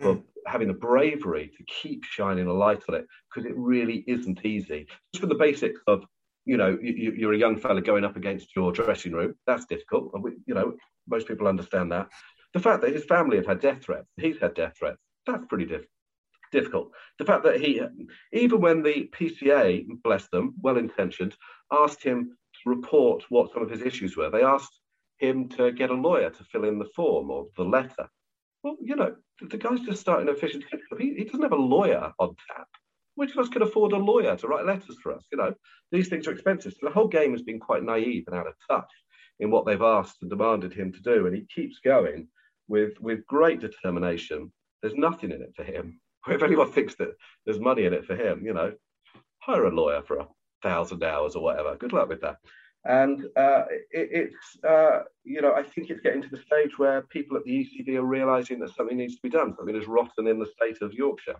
[0.00, 0.22] for mm.
[0.46, 4.86] having the bravery to keep shining a light on it because it really isn't easy.
[5.12, 6.04] Just for the basics of
[6.44, 9.34] you know, you, are a young fella going up against your dressing room.
[9.46, 10.12] That's difficult.
[10.46, 10.74] You know,
[11.08, 12.08] most people understand that.
[12.52, 15.66] The fact that his family have had death threats, he's had death threats, that's pretty
[15.66, 15.86] diff-
[16.50, 16.90] difficult.
[17.18, 17.80] The fact that he,
[18.32, 21.34] even when the PCA, bless them, well intentioned,
[21.72, 22.36] asked him
[22.66, 24.80] report what some of his issues were, they asked
[25.18, 28.08] him to get a lawyer to fill in the form or the letter.
[28.62, 30.56] Well, you know, the guy's just starting a fish.
[30.98, 32.68] He, he doesn't have a lawyer on tap.
[33.14, 35.24] Which of us can afford a lawyer to write letters for us?
[35.30, 35.54] You know,
[35.90, 36.72] these things are expensive.
[36.72, 38.90] So the whole game has been quite naive and out of touch
[39.40, 41.26] in what they've asked and demanded him to do.
[41.26, 42.28] And he keeps going
[42.68, 44.52] with with great determination.
[44.80, 46.00] There's nothing in it for him.
[46.28, 48.72] If anyone thinks that there's money in it for him, you know,
[49.40, 50.26] hire a lawyer for a
[50.62, 51.76] thousand hours or whatever.
[51.76, 52.36] Good luck with that.
[52.84, 57.02] And uh, it, it's, uh, you know, I think it's getting to the stage where
[57.02, 59.54] people at the ECB are realising that something needs to be done.
[59.56, 61.36] Something is rotten in the state of Yorkshire.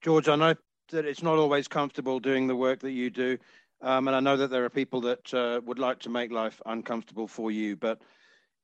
[0.00, 0.54] George, I know
[0.90, 3.36] that it's not always comfortable doing the work that you do.
[3.82, 6.60] Um, and I know that there are people that uh, would like to make life
[6.66, 8.00] uncomfortable for you, but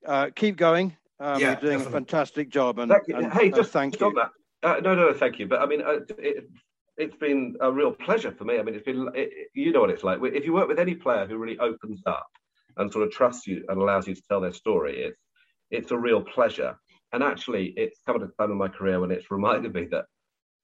[0.07, 0.97] uh, keep going.
[1.21, 1.87] Um, yeah, you're doing definitely.
[1.87, 2.79] a fantastic job.
[2.79, 4.13] And, and hey, just thank you.
[4.15, 4.31] That.
[4.69, 5.47] Uh, no, no, thank you.
[5.47, 6.49] But I mean, uh, it,
[6.99, 8.59] has been a real pleasure for me.
[8.59, 10.21] I mean, it's been, it, you know what it's like.
[10.23, 12.27] If you work with any player who really opens up
[12.77, 15.21] and sort of trusts you and allows you to tell their story, it's,
[15.71, 16.77] it's a real pleasure.
[17.13, 20.07] And actually, it's come at a time in my career when it's reminded me that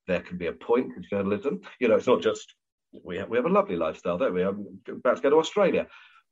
[0.07, 1.61] there can be a point to journalism.
[1.81, 2.55] You know, it's not just
[3.05, 4.43] we have, we have a lovely lifestyle, don't we?
[4.43, 5.87] I'm about to go to Australia.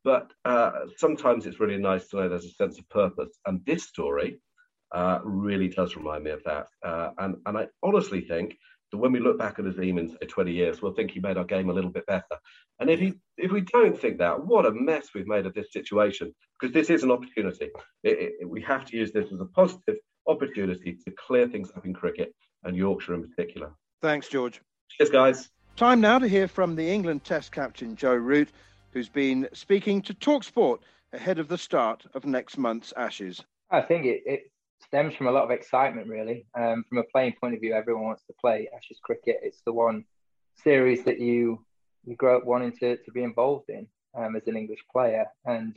[0.05, 3.38] But uh, sometimes it's really nice to know there's a sense of purpose.
[3.46, 4.40] And this story
[4.92, 6.66] uh, really does remind me of that.
[6.84, 8.57] Uh, and, and I honestly think
[8.91, 11.36] that when we look back at Azeem in say 20 years, we'll think he made
[11.36, 12.24] our game a little bit better.
[12.80, 15.72] And if he, if we don't think that, what a mess we've made of this
[15.72, 17.70] situation, because this is an opportunity.
[18.03, 21.84] It, it, we have to use this as a positive opportunity to clear things up
[21.84, 22.34] in cricket
[22.64, 23.72] and Yorkshire in particular.
[24.01, 24.61] Thanks, George.
[24.91, 25.49] Cheers, guys.
[25.76, 28.49] Time now to hear from the England Test captain Joe Root,
[28.93, 30.78] who's been speaking to Talksport
[31.12, 33.45] ahead of the start of next month's Ashes.
[33.70, 34.41] I think it, it
[34.80, 36.46] stems from a lot of excitement, really.
[36.58, 39.38] Um, from a playing point of view, everyone wants to play Ashes cricket.
[39.42, 40.04] It's the one
[40.54, 41.64] series that you
[42.04, 45.76] you grow up wanting to, to be involved in um, as an English player, and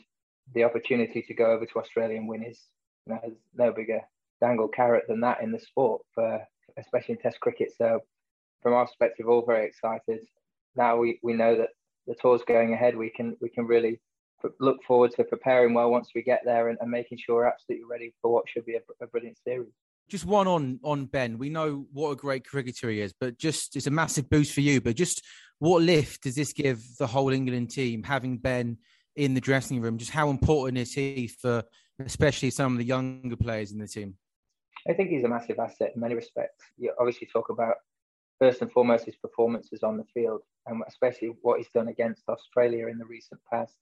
[0.54, 2.60] the opportunity to go over to Australia and win is
[3.06, 4.02] you know, no bigger
[4.40, 6.42] dangle carrot than that in the sport, for
[6.78, 7.74] especially in Test cricket.
[7.78, 8.02] So,
[8.62, 10.22] from our perspective, all very excited.
[10.76, 11.70] Now we, we know that
[12.08, 12.96] the tour's going ahead.
[12.96, 14.00] We can we can really
[14.60, 17.86] look forward to preparing well once we get there and, and making sure we're absolutely
[17.90, 19.72] ready for what should be a, a, brilliant series.
[20.10, 21.38] Just one on on Ben.
[21.38, 24.62] We know what a great cricketer he is, but just it's a massive boost for
[24.62, 24.82] you.
[24.82, 25.24] But just
[25.60, 28.78] what lift does this give the whole England team having Ben
[29.16, 29.98] in the dressing room?
[29.98, 31.64] Just how important is he for
[32.00, 34.16] especially some of the younger players in the team?
[34.88, 36.64] I think he's a massive asset in many respects.
[36.78, 37.76] You obviously talk about
[38.40, 42.88] first and foremost his performances on the field, and especially what he's done against Australia
[42.88, 43.76] in the recent past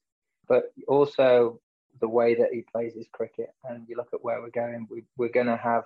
[0.49, 1.59] but also
[2.01, 3.53] the way that he plays his cricket.
[3.63, 5.83] And you look at where we're going, we, we're going to have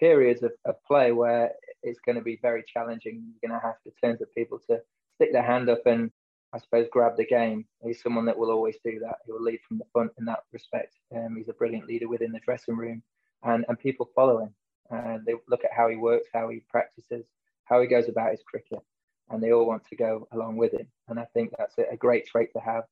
[0.00, 1.52] periods of, of play where
[1.82, 3.22] it's going to be very challenging.
[3.26, 4.80] You're going to have to turn to people to
[5.16, 6.10] stick their hand up and
[6.52, 7.66] I suppose, grab the game.
[7.84, 9.16] He's someone that will always do that.
[9.26, 10.94] He will lead from the front in that respect.
[11.14, 13.02] Um, he's a brilliant leader within the dressing room,
[13.42, 14.54] and, and people follow him.
[14.90, 17.26] Uh, they look at how he works, how he practices,
[17.64, 18.80] how he goes about his cricket,
[19.28, 20.86] and they all want to go along with him.
[21.08, 22.84] And I think that's a, a great trait to have,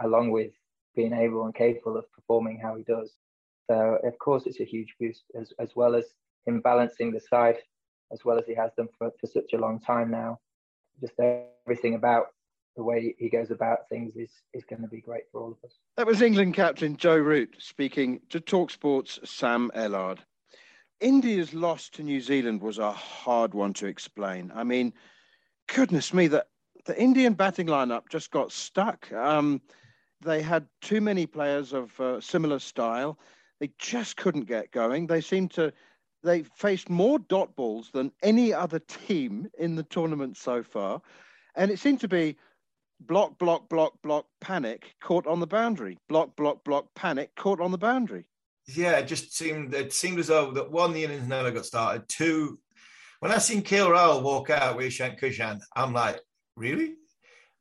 [0.00, 0.52] along with
[0.94, 3.12] being able and capable of performing how he does.
[3.68, 6.04] So, of course, it's a huge boost, as, as well as
[6.46, 7.56] him balancing the side
[8.12, 10.38] as well as he has done for, for such a long time now.
[11.00, 11.14] Just
[11.66, 12.26] everything about
[12.76, 15.58] the way he goes about things is is going to be great for all of
[15.64, 15.76] us.
[15.96, 20.18] That was England captain Joe Root speaking to Talksport's Sam Ellard.
[21.00, 24.50] India's loss to New Zealand was a hard one to explain.
[24.54, 24.94] I mean,
[25.74, 26.46] goodness me, the,
[26.86, 29.10] the Indian batting lineup just got stuck.
[29.12, 29.60] Um,
[30.26, 33.18] they had too many players of uh, similar style.
[33.60, 35.06] They just couldn't get going.
[35.06, 35.72] They seemed to
[36.22, 41.00] they faced more dot balls than any other team in the tournament so far.
[41.54, 42.36] And it seemed to be
[43.00, 45.98] block, block, block, block, panic, caught on the boundary.
[46.08, 48.24] Block, block, block, panic, caught on the boundary.
[48.66, 52.08] Yeah, it just seemed it seemed as though that one, the innings never got started.
[52.08, 52.58] Two,
[53.20, 56.20] when I seen KL Rahul walk out with Ishan Kishan, I'm like,
[56.56, 56.94] really?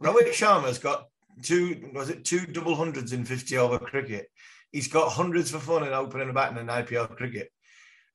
[0.01, 1.05] Rohit Sharma's got
[1.41, 4.27] two was it two double hundreds in 50 over cricket.
[4.71, 7.49] He's got hundreds for fun in opening and batting in IPL cricket.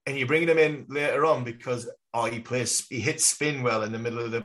[0.07, 3.83] And you're bringing him in later on because oh he plays he hits spin well
[3.83, 4.45] in the middle of the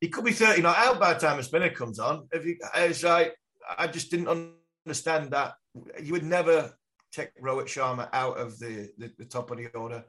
[0.00, 2.58] he could be 30 not out by the time a spinner comes on if you
[2.74, 3.34] it's like
[3.78, 4.54] I just didn't
[4.86, 5.54] understand that.
[6.02, 6.72] You would never
[7.12, 10.04] take Rohit Sharma out of the, the, the top of the order.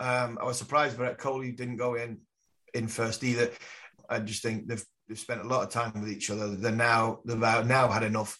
[0.00, 2.20] Um, I was surprised Virat Kohli didn't go in
[2.74, 3.50] in first either.
[4.08, 6.54] I just think they've they've spent a lot of time with each other.
[6.54, 8.38] They're now they've now had enough.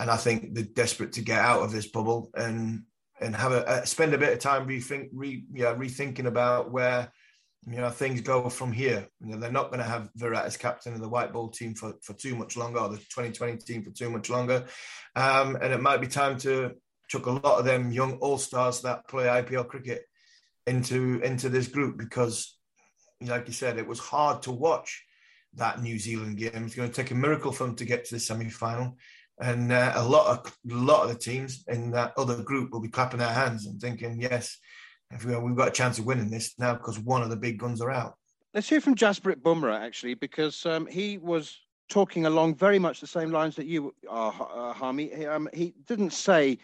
[0.00, 2.84] And I think they're desperate to get out of this bubble and
[3.20, 7.10] and have a, spend a bit of time rethink, re, yeah, rethinking about where
[7.66, 9.08] you know things go from here.
[9.20, 11.74] You know, they're not going to have Virat as captain of the white ball team
[11.74, 14.66] for, for too much longer, or the 2020 team for too much longer,
[15.16, 16.72] um, and it might be time to
[17.08, 20.02] chuck a lot of them young all stars that play IPL cricket
[20.66, 22.56] into into this group because,
[23.20, 25.02] like you said, it was hard to watch
[25.54, 26.64] that New Zealand game.
[26.64, 28.96] It's going to take a miracle for them to get to the semi final
[29.40, 32.80] and uh, a lot of a lot of the teams in that other group will
[32.80, 34.58] be clapping their hands and thinking, "Yes,
[35.10, 37.58] if we, have got a chance of winning this now because one of the big
[37.58, 38.14] guns are out."
[38.54, 43.06] Let's hear from Jasprit Bumrah actually, because um, he was talking along very much the
[43.06, 44.92] same lines that you are, uh.
[44.92, 46.58] He, um, he didn't say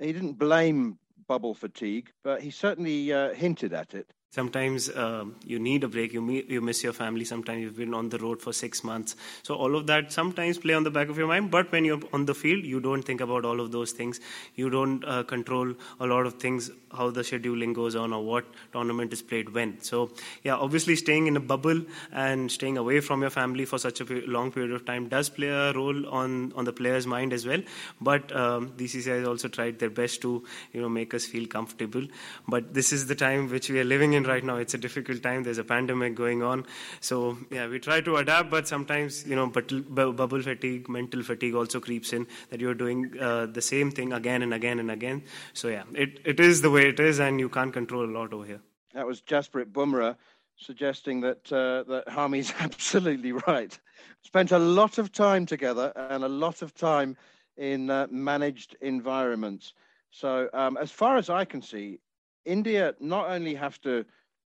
[0.00, 0.98] he didn't blame
[1.28, 4.12] bubble fatigue, but he certainly uh, hinted at it.
[4.32, 6.12] Sometimes uh, you need a break.
[6.12, 7.24] You you miss your family.
[7.24, 9.16] Sometimes you've been on the road for six months.
[9.42, 11.50] So all of that sometimes play on the back of your mind.
[11.50, 14.20] But when you're on the field, you don't think about all of those things.
[14.54, 18.44] You don't uh, control a lot of things, how the scheduling goes on, or what
[18.72, 19.80] tournament is played when.
[19.80, 20.12] So
[20.44, 24.04] yeah, obviously staying in a bubble and staying away from your family for such a
[24.28, 27.66] long period of time does play a role on on the player's mind as well.
[28.00, 32.06] But um, BCCI has also tried their best to you know make us feel comfortable.
[32.46, 34.56] But this is the time which we are living in right now.
[34.56, 35.42] It's a difficult time.
[35.42, 36.66] There's a pandemic going on.
[37.00, 41.80] So, yeah, we try to adapt, but sometimes, you know, bubble fatigue, mental fatigue also
[41.80, 45.22] creeps in that you're doing uh, the same thing again and again and again.
[45.52, 48.32] So, yeah, it, it is the way it is, and you can't control a lot
[48.32, 48.60] over here.
[48.94, 50.16] That was Jasprit Bumrah
[50.60, 53.78] suggesting that uh, that Harmy's absolutely right.
[54.22, 57.16] Spent a lot of time together and a lot of time
[57.56, 59.74] in uh, managed environments.
[60.10, 62.00] So, um, as far as I can see,
[62.44, 64.04] India not only have to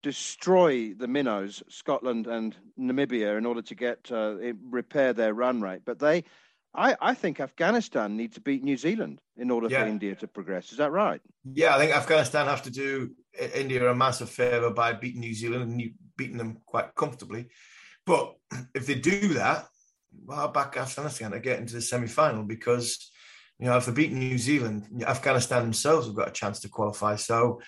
[0.01, 4.35] destroy the minnows, Scotland and Namibia, in order to get uh,
[4.69, 6.25] repair their run rate, but they,
[6.75, 9.81] I, I think Afghanistan need to beat New Zealand in order yeah.
[9.81, 10.71] for India to progress.
[10.71, 11.21] Is that right?
[11.45, 13.11] Yeah, I think Afghanistan have to do
[13.55, 17.47] India a massive favour by beating New Zealand and beating them quite comfortably.
[18.05, 18.35] But
[18.75, 19.65] if they do that,
[20.25, 23.11] well, back Afghanistan to get into the semi final because
[23.63, 27.15] you know, if they beat New Zealand, Afghanistan themselves have got a chance to qualify.
[27.15, 27.61] So,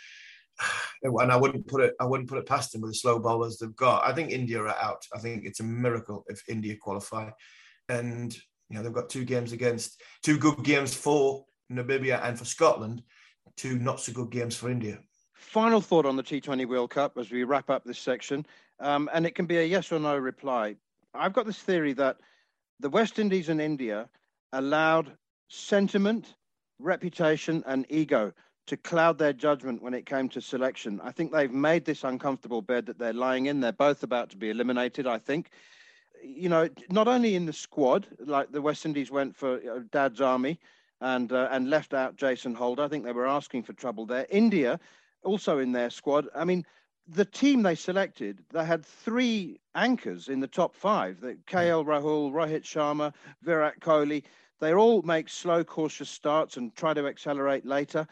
[1.04, 3.60] and I wouldn't put it, I wouldn't put it past them with the slow bowlers
[3.60, 4.06] they've got.
[4.06, 5.06] I think India are out.
[5.16, 7.30] I think it's a miracle if India qualify,
[7.88, 8.36] and
[8.70, 13.02] you know they've got two games against two good games for Namibia and for Scotland,
[13.56, 15.00] two not so good games for India.
[15.34, 18.46] Final thought on the T20 World Cup as we wrap up this section,
[18.82, 20.76] um, and it can be a yes or no reply.
[21.14, 22.18] I've got this theory that
[22.82, 24.10] the West Indies and India
[24.52, 25.16] allowed
[25.48, 26.36] sentiment,
[26.80, 28.34] reputation, and ego
[28.68, 31.00] to cloud their judgment when it came to selection.
[31.04, 33.60] I think they've made this uncomfortable bed that they're lying in.
[33.60, 35.52] They're both about to be eliminated, I think.
[36.24, 40.22] You know, not only in the squad, like the West Indies went for uh, Dad's
[40.22, 40.60] Army
[41.02, 42.84] and uh, and left out Jason Holder.
[42.84, 44.26] I think they were asking for trouble there.
[44.30, 44.80] India,
[45.24, 46.28] also in their squad.
[46.34, 46.66] I mean,
[47.08, 52.32] the team they selected, they had three anchors in the top five: the KL Rahul,
[52.32, 54.24] Rohit Sharma, Virat Kohli.
[54.60, 58.08] They all make slow, cautious starts and try to accelerate later.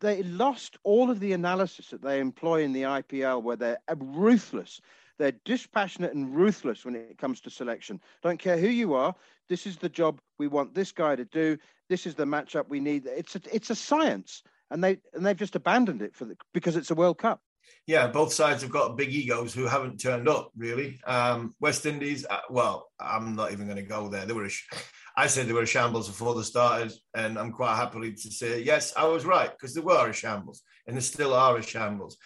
[0.00, 4.80] They lost all of the analysis that they employ in the IPL, where they're ruthless.
[5.18, 8.00] They're dispassionate and ruthless when it comes to selection.
[8.22, 9.14] Don't care who you are.
[9.48, 11.58] This is the job we want this guy to do.
[11.88, 13.06] This is the matchup we need.
[13.06, 16.76] It's a, it's a science, and they and they've just abandoned it for the, because
[16.76, 17.40] it's a World Cup.
[17.86, 21.00] Yeah, both sides have got big egos who haven't turned up really.
[21.06, 24.26] Um, West Indies, uh, well, I'm not even going to go there.
[24.26, 24.68] They were, sh-
[25.16, 28.62] I said they were a shambles before they started, and I'm quite happily to say
[28.62, 32.18] yes, I was right because they were a shambles, and they still are a shambles.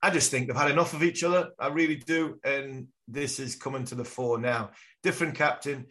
[0.00, 1.50] I just think they've had enough of each other.
[1.58, 4.70] I really do, and this is coming to the fore now.
[5.02, 5.86] Different captain,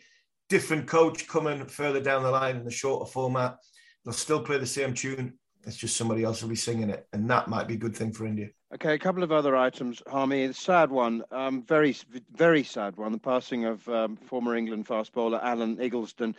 [0.47, 3.57] different coach coming further down the line in the shorter format.
[4.05, 5.37] They'll still play the same tune.
[5.67, 8.13] It's just somebody else will be singing it, and that might be a good thing
[8.13, 8.49] for India.
[8.73, 10.45] Okay, a couple of other items, Harmy.
[10.45, 11.95] A sad one, um, very,
[12.31, 13.11] very sad one.
[13.11, 16.35] The passing of um, former England fast bowler Alan Igglesden.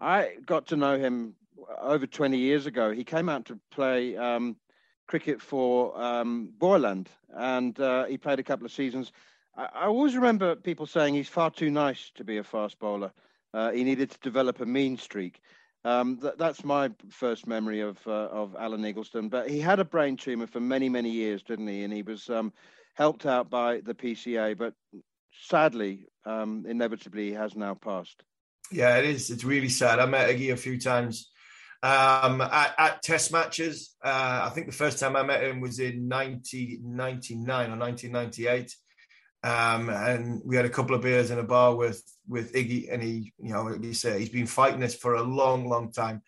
[0.00, 1.36] I got to know him
[1.80, 2.90] over 20 years ago.
[2.90, 4.56] He came out to play um,
[5.06, 9.12] cricket for um, Boland, and uh, he played a couple of seasons.
[9.56, 13.12] I, I, always remember people saying he's far too nice to be a fast bowler.
[13.52, 15.40] Uh, he needed to develop a mean streak.
[15.84, 19.28] Um, th- that's my first memory of uh, of Alan Igglesden.
[19.28, 21.84] But he had a brain tumor for many many years, didn't he?
[21.84, 22.52] And he was um,
[22.94, 24.74] helped out by the PCA, but
[25.42, 28.22] sadly, um, inevitably, he has now passed.
[28.72, 29.30] Yeah, it is.
[29.30, 29.98] It's really sad.
[29.98, 31.30] I met Iggy a few times
[31.82, 33.94] um, at, at, test matches.
[34.02, 38.74] Uh, I think the first time I met him was in 1999 or 1998.
[39.44, 43.02] Um, and we had a couple of beers in a bar with with Iggy, and
[43.02, 46.22] he, you know, he said he's been fighting this for a long, long time,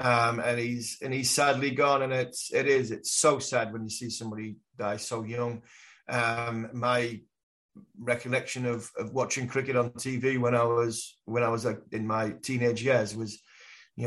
[0.00, 3.84] um, and he's and he's sadly gone, and it's it is it's so sad when
[3.84, 5.62] you see somebody die so young.
[6.08, 7.20] Um, my
[7.96, 12.04] recollection of, of watching cricket on TV when I was when I was like, in
[12.04, 13.40] my teenage years was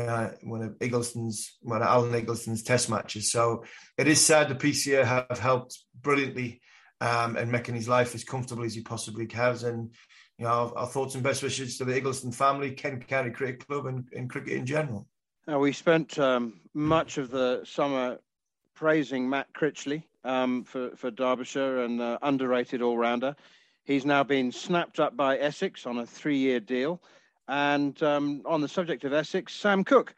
[0.02, 3.30] know, one of Igglesden's, one of Alan Igglesden's test matches.
[3.30, 3.64] So
[3.96, 6.60] it is sad the PCA have helped brilliantly
[7.00, 9.56] um, and making his life as comfortable as he possibly can.
[9.64, 9.90] And
[10.38, 13.66] you know, our, our thoughts and best wishes to the Igglesden family, Kent County Cricket
[13.66, 15.06] Club, and, and cricket in general.
[15.46, 18.18] Now, we spent um, much of the summer
[18.74, 23.36] praising Matt Critchley um, for, for Derbyshire and uh, underrated all rounder.
[23.84, 27.02] He's now been snapped up by Essex on a three year deal.
[27.46, 30.14] And um, on the subject of Essex, Sam Cook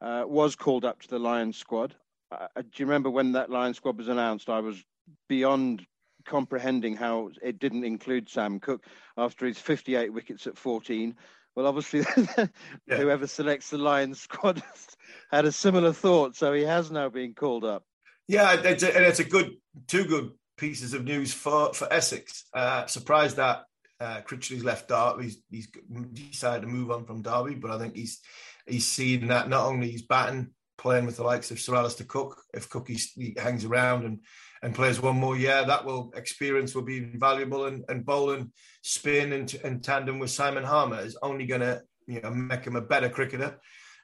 [0.00, 1.96] uh, was called up to the Lions squad.
[2.30, 4.48] Uh, do you remember when that Lions squad was announced?
[4.48, 4.84] I was
[5.28, 5.84] beyond
[6.28, 8.84] comprehending how it didn't include Sam Cook
[9.16, 11.16] after his 58 wickets at 14.
[11.56, 12.04] Well, obviously,
[12.86, 12.96] yeah.
[12.96, 14.62] whoever selects the Lions squad
[15.32, 17.82] had a similar thought, so he has now been called up.
[18.28, 19.56] Yeah, it's a, and it's a good,
[19.86, 22.44] two good pieces of news for for Essex.
[22.52, 23.64] Uh, surprised that
[24.00, 25.24] uh, Critchley's left Derby.
[25.24, 25.68] He's, he's
[26.12, 28.20] decided to move on from Derby, but I think he's
[28.66, 32.40] he's seen that not only he's batting, playing with the likes of Sir Alastair Cook.
[32.54, 34.20] If Cook he hangs around and
[34.62, 37.66] and plays one more year, that will experience will be invaluable.
[37.66, 38.52] And, and bowling
[38.82, 42.76] spin and, in tandem with Simon Harmer is only going to you know make him
[42.76, 43.58] a better cricketer.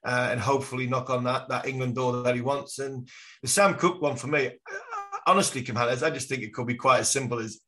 [0.07, 2.79] Uh, and hopefully knock on that that England door that he wants.
[2.79, 3.09] And
[3.41, 4.51] the Sam Cook one for me,
[5.27, 7.61] honestly, Kim I just think it could be quite as simple as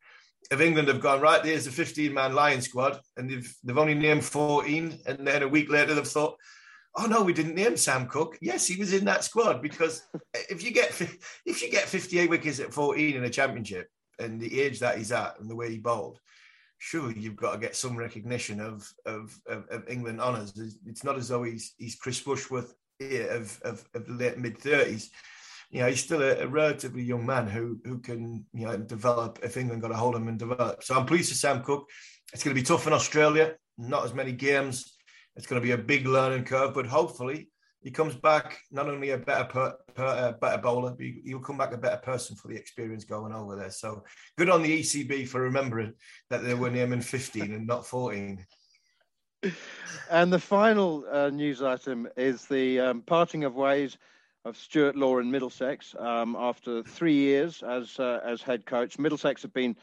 [0.51, 3.95] if England have gone right, there's a 15 man Lion squad, and they've they've only
[3.95, 6.37] named 14, and then a week later they've thought,
[6.97, 8.39] oh no, we didn't name Sam Cook.
[8.41, 10.03] Yes, he was in that squad because
[10.35, 10.91] if you get
[11.45, 13.89] if you get 58 wickets at 14 in a championship
[14.19, 16.19] and the age that he's at and the way he bowled,
[16.79, 20.53] sure you've got to get some recognition of of, of, of England honours.
[20.87, 25.09] It's not as though he's he's Chris Rushworth of of, of late mid 30s.
[25.71, 29.41] You know, he's still a, a, relatively young man who who can you know develop
[29.43, 30.83] if England got a hold of him and develop.
[30.83, 31.89] So I'm pleased for Sam Cook.
[32.33, 33.55] It's going to be tough in Australia.
[33.79, 34.96] Not as many games
[35.37, 37.49] it's going to be a big learning curve, but hopefully
[37.83, 41.59] he comes back not only a better per, per, uh, better bowler, but he'll come
[41.59, 43.71] back a better person for the experience going over there.
[43.71, 44.03] So
[44.37, 45.93] good on the ECB for remembering
[46.31, 48.45] that they were naming 15 and not 14.
[50.11, 53.99] And the final uh, news item is the um, parting of ways
[54.45, 58.99] of Stuart Law in Middlesex um, after three years as uh, as head coach.
[58.99, 59.77] Middlesex have been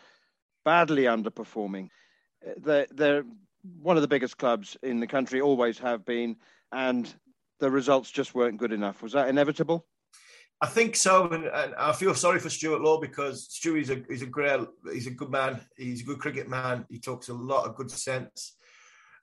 [0.65, 1.89] badly underperforming.
[2.45, 3.23] Uh, they're, they're
[3.63, 6.35] one of the biggest clubs in the country, always have been,
[6.71, 7.13] and
[7.59, 9.01] the results just weren't good enough.
[9.01, 9.85] Was that inevitable?
[10.61, 14.21] I think so, and, and, I feel sorry for Stuart Law because Stewie's a he's
[14.21, 14.61] a great
[14.91, 15.59] he's a good man.
[15.77, 16.85] He's a good cricket man.
[16.89, 18.55] He talks a lot of good sense,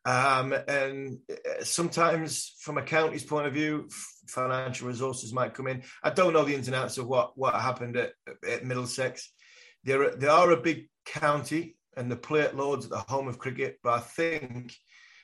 [0.05, 3.89] um, and uh, sometimes from a county's point of view,
[4.29, 5.83] financial resources might come in.
[6.03, 8.13] I don't know the ins and outs of what what happened at,
[8.47, 9.33] at Middlesex.
[9.85, 13.39] they're they are a big county and the plate at Lords at the home of
[13.39, 14.75] cricket, but I think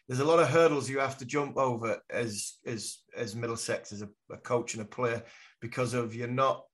[0.08, 4.02] there's a lot of hurdles you have to jump over as as as Middlesex as
[4.02, 5.22] a, a coach and a player
[5.60, 6.64] because of you're not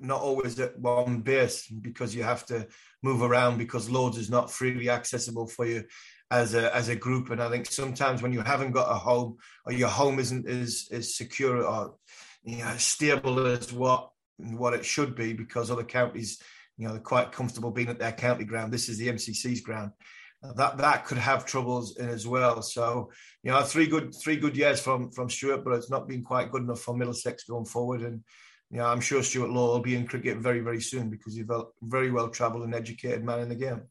[0.00, 2.66] not always at one base because you have to
[3.02, 5.84] move around because Lords is not freely accessible for you
[6.30, 7.30] as a as a group.
[7.30, 10.88] And I think sometimes when you haven't got a home or your home isn't as
[10.92, 11.94] as secure or
[12.42, 16.40] you know stable as what what it should be because other counties
[16.76, 18.72] you know they're quite comfortable being at their county ground.
[18.72, 19.92] This is the MCC's ground.
[20.54, 22.62] that that could have troubles in as well.
[22.62, 23.10] So
[23.42, 26.50] you know three good three good years from from Stuart, but it's not been quite
[26.50, 28.02] good enough for Middlesex going forward.
[28.02, 28.22] And
[28.70, 31.48] you know I'm sure Stuart Law will be in cricket very very soon because he's
[31.48, 33.82] a very well travelled and educated man in the game.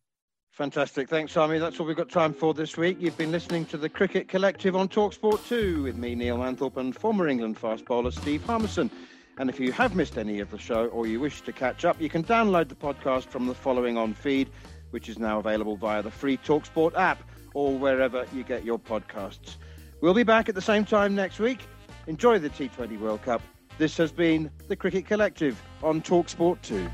[0.55, 1.09] Fantastic.
[1.09, 1.59] Thanks, Harmy.
[1.59, 2.95] That's all we've got time for this week.
[2.97, 6.95] You've been listening to the Cricket Collective on Talksport 2 with me, Neil Manthorp, and
[6.95, 8.89] former England fast bowler Steve Harmison.
[9.37, 11.99] And if you have missed any of the show or you wish to catch up,
[12.01, 14.49] you can download the podcast from the following on feed,
[14.91, 17.21] which is now available via the free Talksport app
[17.53, 19.57] or wherever you get your podcasts.
[19.99, 21.59] We'll be back at the same time next week.
[22.07, 23.41] Enjoy the T20 World Cup.
[23.77, 26.89] This has been the Cricket Collective on Talksport 2.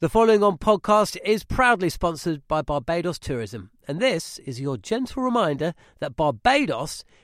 [0.00, 5.22] The following on podcast is proudly sponsored by Barbados Tourism, and this is your gentle
[5.22, 7.04] reminder that Barbados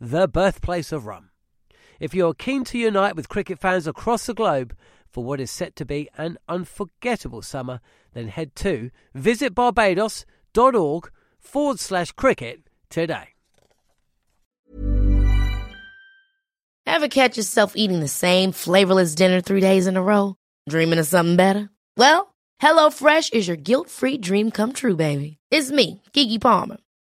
[0.00, 1.30] the birthplace of rum.
[2.00, 4.76] If you're keen to unite with cricket fans across the globe
[5.08, 7.80] for what is set to be an unforgettable summer,
[8.12, 13.28] then head to visitbarbados.org forward slash cricket today.
[16.86, 20.36] Ever catch yourself eating the same flavorless dinner three days in a row?
[20.68, 21.70] Dreaming of something better?
[21.96, 25.38] Well, HelloFresh is your guilt free dream come true, baby.
[25.50, 26.76] It's me, Keke Palmer.